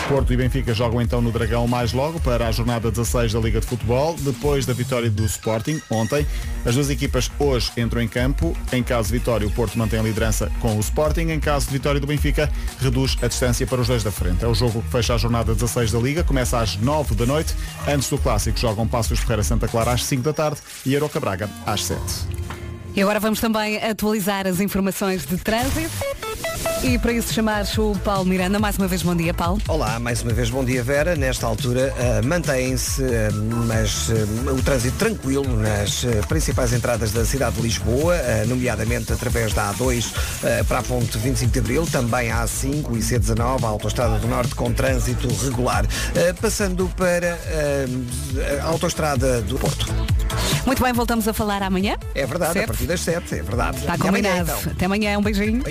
[0.07, 3.59] Porto e Benfica jogam então no Dragão mais logo para a jornada 16 da Liga
[3.59, 6.25] de Futebol, depois da vitória do Sporting ontem.
[6.65, 8.55] As duas equipas hoje entram em campo.
[8.71, 11.29] Em caso de vitória, o Porto mantém a liderança com o Sporting.
[11.29, 14.43] Em caso de vitória do Benfica, reduz a distância para os dois da frente.
[14.43, 16.23] É o jogo que fecha a jornada 16 da Liga.
[16.23, 17.53] Começa às 9 da noite.
[17.87, 21.49] Antes do Clássico, jogam Passos Ferreira Santa Clara às 5 da tarde e Aroca Braga
[21.65, 22.01] às 7.
[22.95, 26.28] E agora vamos também atualizar as informações de trânsito.
[26.83, 28.57] E para isso chamar o Paulo Miranda.
[28.57, 29.61] Mais uma vez, bom dia, Paulo.
[29.67, 31.15] Olá, mais uma vez bom dia Vera.
[31.15, 33.07] Nesta altura uh, mantém-se, uh,
[33.67, 38.15] mas uh, o trânsito tranquilo nas principais entradas da cidade de Lisboa,
[38.47, 40.05] nomeadamente através da A2
[40.67, 44.55] para a ponte 25 de Abril, também a A5 e C19, a Autostrada do Norte
[44.55, 45.85] com trânsito regular.
[46.41, 47.37] passando para
[48.61, 49.87] a Autostrada do Porto.
[50.65, 51.97] Muito bem, voltamos a falar amanhã.
[52.15, 52.65] É verdade, Certo?
[52.65, 53.77] a partir das 7, é verdade.
[53.79, 54.59] Está E amanhã, combinado.
[54.59, 54.71] então.
[54.71, 55.63] Até amanhã, um beijinho.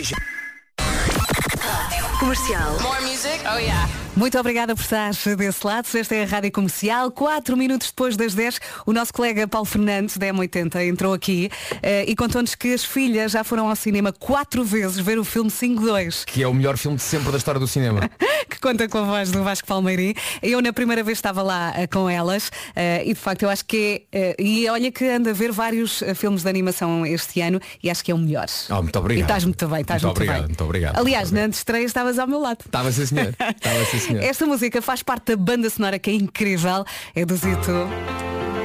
[2.18, 2.80] Comercial.
[2.82, 3.40] More music?
[3.46, 3.86] Oh yeah.
[4.18, 5.86] Muito obrigada por estar desse lado.
[5.94, 7.08] Esta é a Rádio Comercial.
[7.08, 11.48] Quatro minutos depois das 10, o nosso colega Paulo Fernandes, da M80, entrou aqui
[11.80, 15.48] eh, e contou-nos que as filhas já foram ao cinema quatro vezes ver o filme
[15.48, 18.10] 5-2, Que é o melhor filme de sempre da história do cinema.
[18.50, 20.14] que conta com a voz do Vasco Palmeirim.
[20.42, 23.64] Eu, na primeira vez, estava lá eh, com elas eh, e, de facto, eu acho
[23.66, 24.34] que é...
[24.36, 28.10] e olha que anda a ver vários filmes de animação este ano e acho que
[28.10, 28.46] é o melhor.
[28.68, 29.20] Oh, muito obrigado.
[29.20, 30.48] E estás muito bem, estás Muito muito, obrigado, bem.
[30.48, 30.98] muito obrigado.
[30.98, 32.58] Aliás, na estreia estavas ao meu lado.
[32.66, 33.28] Estava sim senhor.
[33.38, 34.07] Estava sim senhor.
[34.16, 36.84] Esta música faz parte da banda sonora que é incrível.
[37.14, 37.88] É do Zito.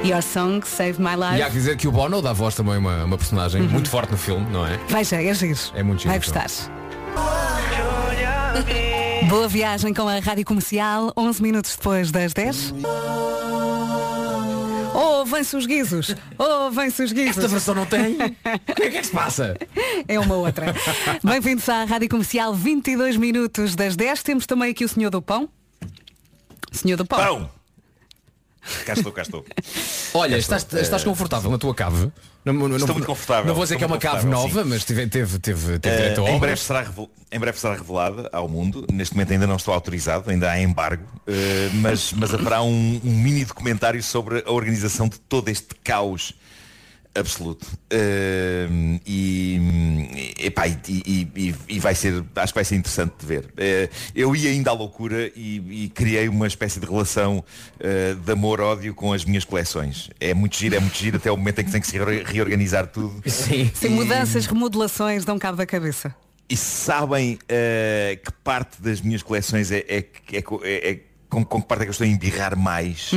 [0.06, 1.38] Your Song Save My Life.
[1.38, 3.70] E há que dizer que o Bono dá voz também a uma, uma personagem Uhum.
[3.70, 4.78] muito forte no filme, não é?
[4.89, 5.58] Veja, é giro.
[5.74, 6.41] É muito giro, Vai então.
[6.44, 6.50] gostar.
[9.30, 12.74] Boa viagem com a Rádio Comercial, 11 minutos depois das 10.
[15.24, 16.13] Oh, vem-se os guizos!
[16.38, 17.38] Oh, vem-se os guizos!
[17.38, 18.17] Esta versão não tem?
[18.69, 19.55] O que é que se passa?
[20.05, 20.76] É uma outra.
[21.24, 24.21] Bem-vindos à Rádio Comercial, 22 minutos das 10.
[24.21, 25.47] Temos também aqui o Senhor do Pão.
[26.74, 27.19] Senhor do Pão.
[27.19, 27.49] Pão!
[28.86, 29.45] Cá estou, cá estou.
[30.14, 30.80] Olha, Cá estás, estou.
[30.80, 32.11] estás Eh, confortável na tua cave?
[32.45, 33.45] Não, não- Estou não- muito confortável.
[33.45, 36.22] Não vou dizer que é uma cave nova, mas teve, teve, teve, teve Eh, direito
[36.22, 36.39] a em, obras.
[36.39, 36.86] breve será
[37.32, 38.86] em breve será revelada ao mundo.
[38.91, 43.11] Neste momento ainda não estou autorizado, ainda há embargo, eh, mas, mas haverá um, um
[43.18, 46.34] mini documentário sobre a organização de todo este caos
[47.16, 47.68] absoluto.
[47.89, 48.68] Eh,
[49.05, 50.78] e, epá, e,
[51.36, 53.53] e- e- vai ser, acho que vai ser interessante de ver.
[53.57, 57.43] Eh, eu ia ainda à loucura e, e criei uma espécie de relação
[57.80, 60.09] eh, de amor-ódio com as minhas coleções.
[60.20, 62.24] É muito giro, é muito giro até o momento em que tem que se re-
[62.24, 63.22] reorganizar tudo.
[63.30, 63.70] Sim.
[63.74, 66.16] Sim, mudanças, remodelações, dão cabo da cabeça.
[66.49, 70.99] E sabem eh, que parte das minhas coleções é, é, é, é- é-
[71.30, 73.11] com, com que parte é que eu estou a embirrar mais?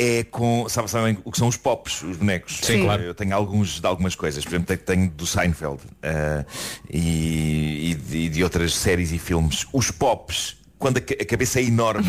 [0.00, 2.58] É com, sabe- sabem o que são os pops, os bonecos?
[2.62, 3.02] Sim, claro.
[3.02, 6.44] Eu tenho alguns de algumas coisas, por exemplo, tenho, do Seinfeld eh,
[6.88, 9.66] e, e de, outras séries e filmes.
[9.72, 12.06] Os pops, quando a, ca- a cabeça é enorme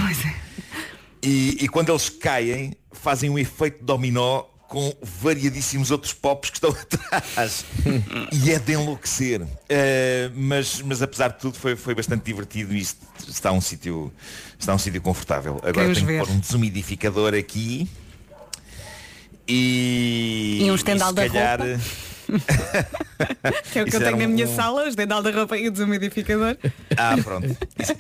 [1.24, 6.70] e, e quando eles caem, fazem um efeito dominó com variadíssimos outros pops que estão
[6.80, 7.66] atrás.
[8.32, 9.42] e é de enlouquecer.
[9.68, 14.14] Eh, mas, mas apesar de tudo foi, foi bastante divertido e isto está um sítio
[14.60, 15.56] está um sítio confortável.
[15.58, 16.22] Agora Queremos tenho ver.
[16.22, 17.90] que pôr um desumidificador aqui.
[19.48, 21.82] E, E um estendal se da calhar, roupa.
[23.76, 25.68] É o que Isso eu tenho na um- minha sala, os dedal da roupa e
[25.68, 26.56] o desumidificador.
[26.98, 27.48] Ah, pronto.
[27.78, 27.94] Isso,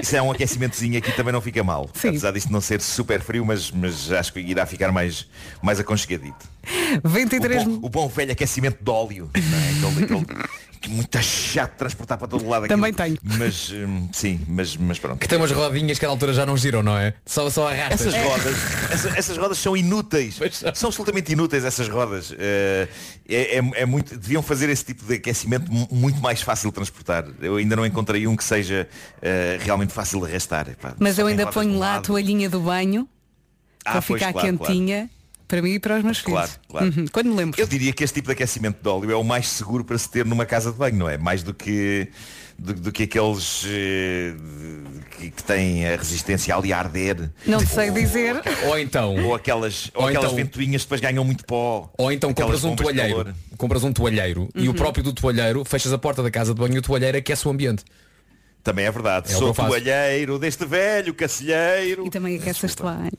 [0.00, 1.90] isso é um aquecimentozinho aqui também não fica mal.
[1.94, 2.08] Sim.
[2.10, 5.26] Apesar disto não ser super frio, mas, mas acho que irá ficar mais,
[5.62, 6.48] mais aconchegadito.
[7.04, 9.30] 23 O bom, o bom velho aquecimento de óleo.
[9.34, 9.70] não é?
[10.04, 10.44] Aquele, aquele,
[10.82, 12.66] é muito chato transportar para todo lado.
[12.68, 13.18] Também aquilo.
[13.22, 15.18] Mas hum, sim, mas, mas pronto.
[15.18, 17.12] Que tem umas rodinhas que à altura já não giram, não é?
[17.26, 18.00] Só, só arrastas.
[18.14, 18.56] Essas rodas,
[18.90, 20.38] essa- essas rodas são inúteis.
[20.74, 22.32] São absolutamente inúteis essas rodas.
[22.38, 22.88] Eh,
[23.28, 26.74] é, é- é muito, deviam fazer esse tipo de aquecimento mu- muito mais fácil de
[26.76, 27.26] transportar.
[27.42, 28.88] Eu ainda não encontrei um que seja
[29.20, 30.68] eh, realmente fácil de arrastar.
[30.70, 33.06] Epá, Mas eu ainda ponho lá a toalhinha do banho
[33.84, 35.10] Ah, para pois, ficar claro, quentinha
[35.50, 36.60] para mim e para os meus Claro, filhos.
[36.68, 36.86] claro.
[36.96, 37.60] Uhum, Quando me lembro.
[37.60, 40.08] Eu diria que este tipo de aquecimento de óleo é o mais seguro para se
[40.08, 41.18] ter numa casa de banho, não é?
[41.18, 42.08] Mais do que
[42.58, 44.34] do, do que aqueles eh,
[45.18, 47.30] que, que têm a resistência ali a arder.
[47.46, 48.40] Não sei dizer.
[48.68, 49.16] Ou então.
[49.24, 51.90] Ou aquelas, ou Ou aquelas então- ventoinhas que depois ganham muito pó.
[51.98, 53.34] Ou então compras um toalheiro.
[53.56, 54.70] Compras um toalheiro e Uhum.
[54.70, 57.46] o próprio do toalheiro fechas a porta da casa de banho e o toalheiro aquece
[57.46, 57.82] o ambiente.
[58.62, 59.32] Também é verdade.
[59.32, 62.06] É o Sou toalheiro deste velho cacilheiro.
[62.06, 63.10] E também aquece as toalhas.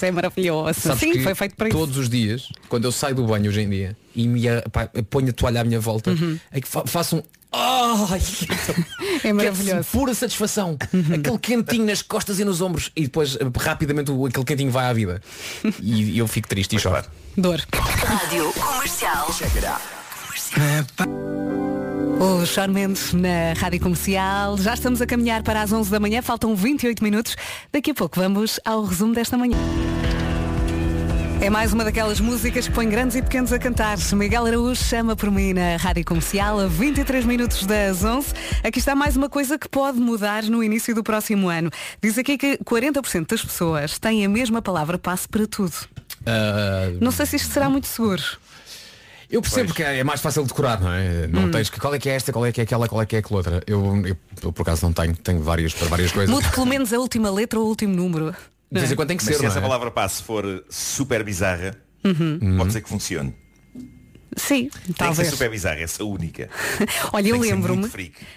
[0.00, 0.80] É maravilhoso.
[0.80, 1.76] Sabes Sim, foi feito para isso.
[1.76, 4.88] todos os dias, quando eu saio do banho hoje em dia e me a- pá,
[5.10, 6.38] ponho a toalha à minha volta, Uhum.
[6.50, 8.20] é que fa faço um Ai,
[9.24, 9.88] É maravilhoso.
[9.92, 10.76] pura satisfação.
[11.14, 14.92] Aquele quentinho nas costas e nos ombros e depois eh, rapidamente aquele quentinho vai à
[14.92, 15.22] vida.
[15.80, 17.04] E eu fico triste e choro.
[17.36, 17.62] Dor.
[17.72, 19.26] Rádio Comercial.
[22.18, 24.56] O Sean Mendes na Rádio Comercial.
[24.58, 27.36] Já estamos a caminhar para as 11 da manhã, faltam 28 minutos.
[27.72, 29.56] Daqui a pouco vamos ao resumo desta manhã.
[31.40, 33.98] É mais uma daquelas músicas que põe grandes e pequenos a cantar.
[34.14, 38.28] Miguel Araújo chama por mim na Rádio Comercial a 23 minutos das 11.
[38.64, 41.70] Aqui está mais uma coisa que pode mudar no início do próximo ano.
[42.02, 45.74] Diz aqui que 40% das pessoas têm a mesma palavra passe para tudo.
[46.24, 48.22] Ah, Não sei se isto será muito seguro.
[49.30, 51.26] Eu percebo que é mais fácil decorar, não é?
[51.26, 51.50] Não Hum.
[51.50, 53.16] tens que qual é que é esta, qual é que é aquela, qual é que
[53.16, 53.62] é aquela outra.
[53.66, 56.32] Eu, eu, eu, por acaso não tenho, tenho várias para várias coisas.
[56.34, 58.34] Mude pelo menos a última letra ou o último número.
[58.70, 59.62] De vez em quando tem que Mas ser, se não essa é?
[59.62, 62.56] palavra passe for super bizarra, Uhum.
[62.58, 63.34] pode ser que funcione.
[64.36, 65.28] Sim, Tem que talvez.
[65.30, 66.48] super bizarra, essa única.
[67.12, 67.90] Olha, eu que lembro-me,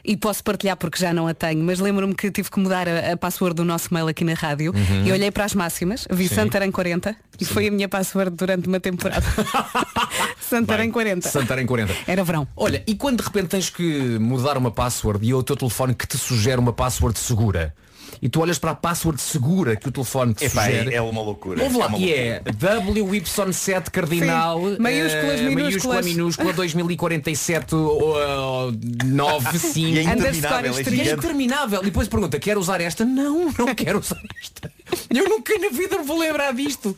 [0.04, 3.12] e posso partilhar porque já não a tenho, mas lembro-me que tive que mudar a,
[3.14, 5.06] a password do nosso mail aqui na rádio Uhum.
[5.06, 6.36] e olhei para as máximas, vi Sim.
[6.36, 9.26] Santarém 40 e foi a minha password durante uma temporada.
[10.40, 11.30] Santarém 40.
[11.30, 11.94] Santarém 40.
[12.08, 12.48] Era verão.
[12.56, 15.94] Olha, e quando de repente tens que mudar uma password e é o teu telefone
[15.94, 17.74] que te sugere uma password segura?
[18.22, 20.92] E tu olhas para a password segura que o telefone te Epá, sugere.
[20.94, 21.64] é, é uma loucura.
[21.64, 26.06] Ouve lá, é uma e é WY7 cardinal Sim, maiúsculas, minúsculas.
[26.06, 28.72] minúscula, minúscula 2047 uh,
[29.06, 31.82] 95 E é interminável, é E é interminável.
[31.82, 33.06] E depois pergunta, quer usar esta?
[33.06, 34.72] Não, não quero usar esta.
[35.10, 36.98] Eu nunca na vida me vou lembrar disto.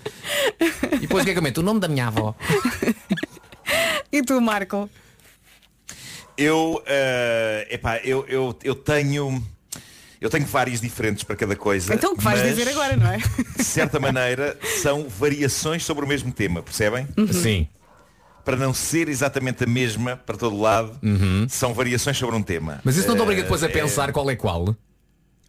[0.93, 1.59] E depois o que é que eu meto?
[1.59, 2.33] O nome da minha avó.
[4.11, 4.89] E tu, Marco?
[6.37, 9.43] Eu, eh, epá, eu, eu, eu tenho.
[10.21, 11.95] Eu tenho vários diferentes para cada coisa.
[11.95, 13.17] Então o que vais mas, dizer agora, não é?
[13.57, 17.07] De certa maneira, são variações sobre o mesmo tema, percebem?
[17.17, 17.33] Uhum.
[17.33, 17.67] Sim.
[18.45, 20.99] Para não ser exatamente a mesma para todo lado,
[21.49, 22.81] são variações sobre um tema.
[22.83, 24.75] Mas isso não te obriga Eh, depois a é- pensar qual é qual?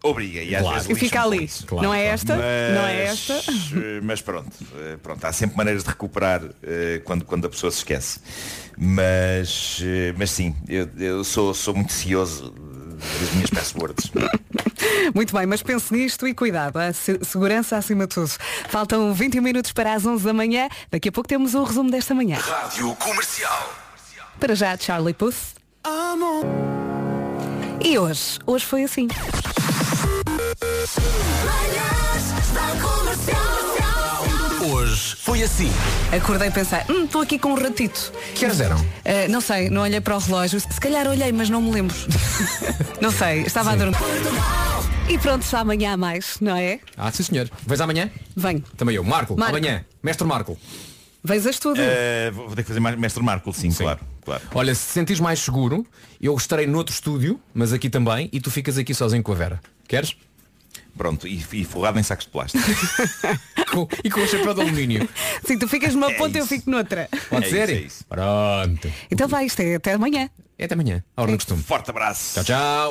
[0.04, 0.74] Obriga, e às Claro.
[0.82, 1.48] vezes E fica ali.
[1.66, 2.34] Claro, não é esta?
[2.36, 3.32] Mas, Não é esta?
[3.34, 6.42] eh, Mas pronto, eh, pronto, há sempre maneiras de recuperar
[7.04, 8.18] quando, quando a pessoa se esquece.
[8.76, 9.80] Mas,
[10.18, 12.52] mas sim, eu, eu sou, sou muito cioso
[13.20, 14.10] das minhas passwords.
[15.14, 18.30] Muito bem, mas pense nisto e cuidado, a se- segurança acima de tudo.
[18.68, 20.68] Faltam 21 minutos para as 11 da manhã.
[20.90, 22.38] Daqui a pouco temos o resumo desta manhã.
[22.38, 23.74] Rádio Comercial.
[24.40, 25.36] Para já, Charlie Puth.
[27.84, 28.38] E hoje?
[28.46, 29.08] Hoje foi assim.
[34.64, 35.68] Hoje foi assim.
[36.16, 38.12] Acordei a pensar, hum, estou aqui com um ratito.
[38.32, 38.76] Que horas eram?
[39.04, 40.60] Ah, não sei, não olhei para o relógio.
[40.60, 41.96] Se calhar olhei, mas não me lembro.
[43.02, 43.96] não sei, estava a dormir.
[45.08, 46.78] E pronto, só amanhã há mais, não é?
[46.96, 47.50] Ah, sim senhor.
[47.66, 48.08] Vens amanhã?
[48.36, 48.62] Venho.
[48.76, 49.02] Também eu.
[49.02, 49.56] Marco, Marco.
[49.56, 49.84] amanhã.
[50.00, 50.56] Mestre Marco.
[51.24, 51.80] Vejas tudo.
[51.80, 54.42] Eh, vou vou ter que fazer mais mestre Marco, sim, claro, claro.
[54.54, 55.84] Olha, se te sentires mais seguro,
[56.20, 59.60] eu estarei noutro estúdio, mas aqui também, e tu ficas aqui sozinho com a Vera.
[59.88, 60.16] Queres?
[60.96, 62.64] Pronto, e, e forrado em sacos de plástico.
[63.72, 65.08] Com- e com o chapéu de alumínio.
[65.46, 67.08] Sim, tu ficas numa É ponta e eu fico noutra.
[67.30, 67.70] Pode É ser?
[67.70, 68.04] isso, é isso.
[68.06, 68.92] Pronto.
[69.10, 70.28] Então vai, isto é até amanhã.
[70.58, 71.62] É até amanhã, à hora do costume.
[71.62, 72.34] Forte abraço.
[72.44, 72.90] Tchau, tchau.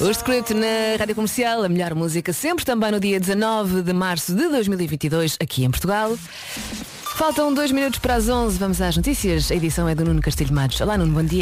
[0.00, 4.34] O script na Rádio Comercial, a melhor música sempre, também no dia 19 de março
[4.34, 6.16] de 2022, aqui em Portugal.
[7.16, 9.50] Faltam dois minutos para as 11, vamos às notícias.
[9.50, 10.80] A edição é do Nuno Castilho Matos.
[10.80, 11.36] Olá, Nuno, bom dia.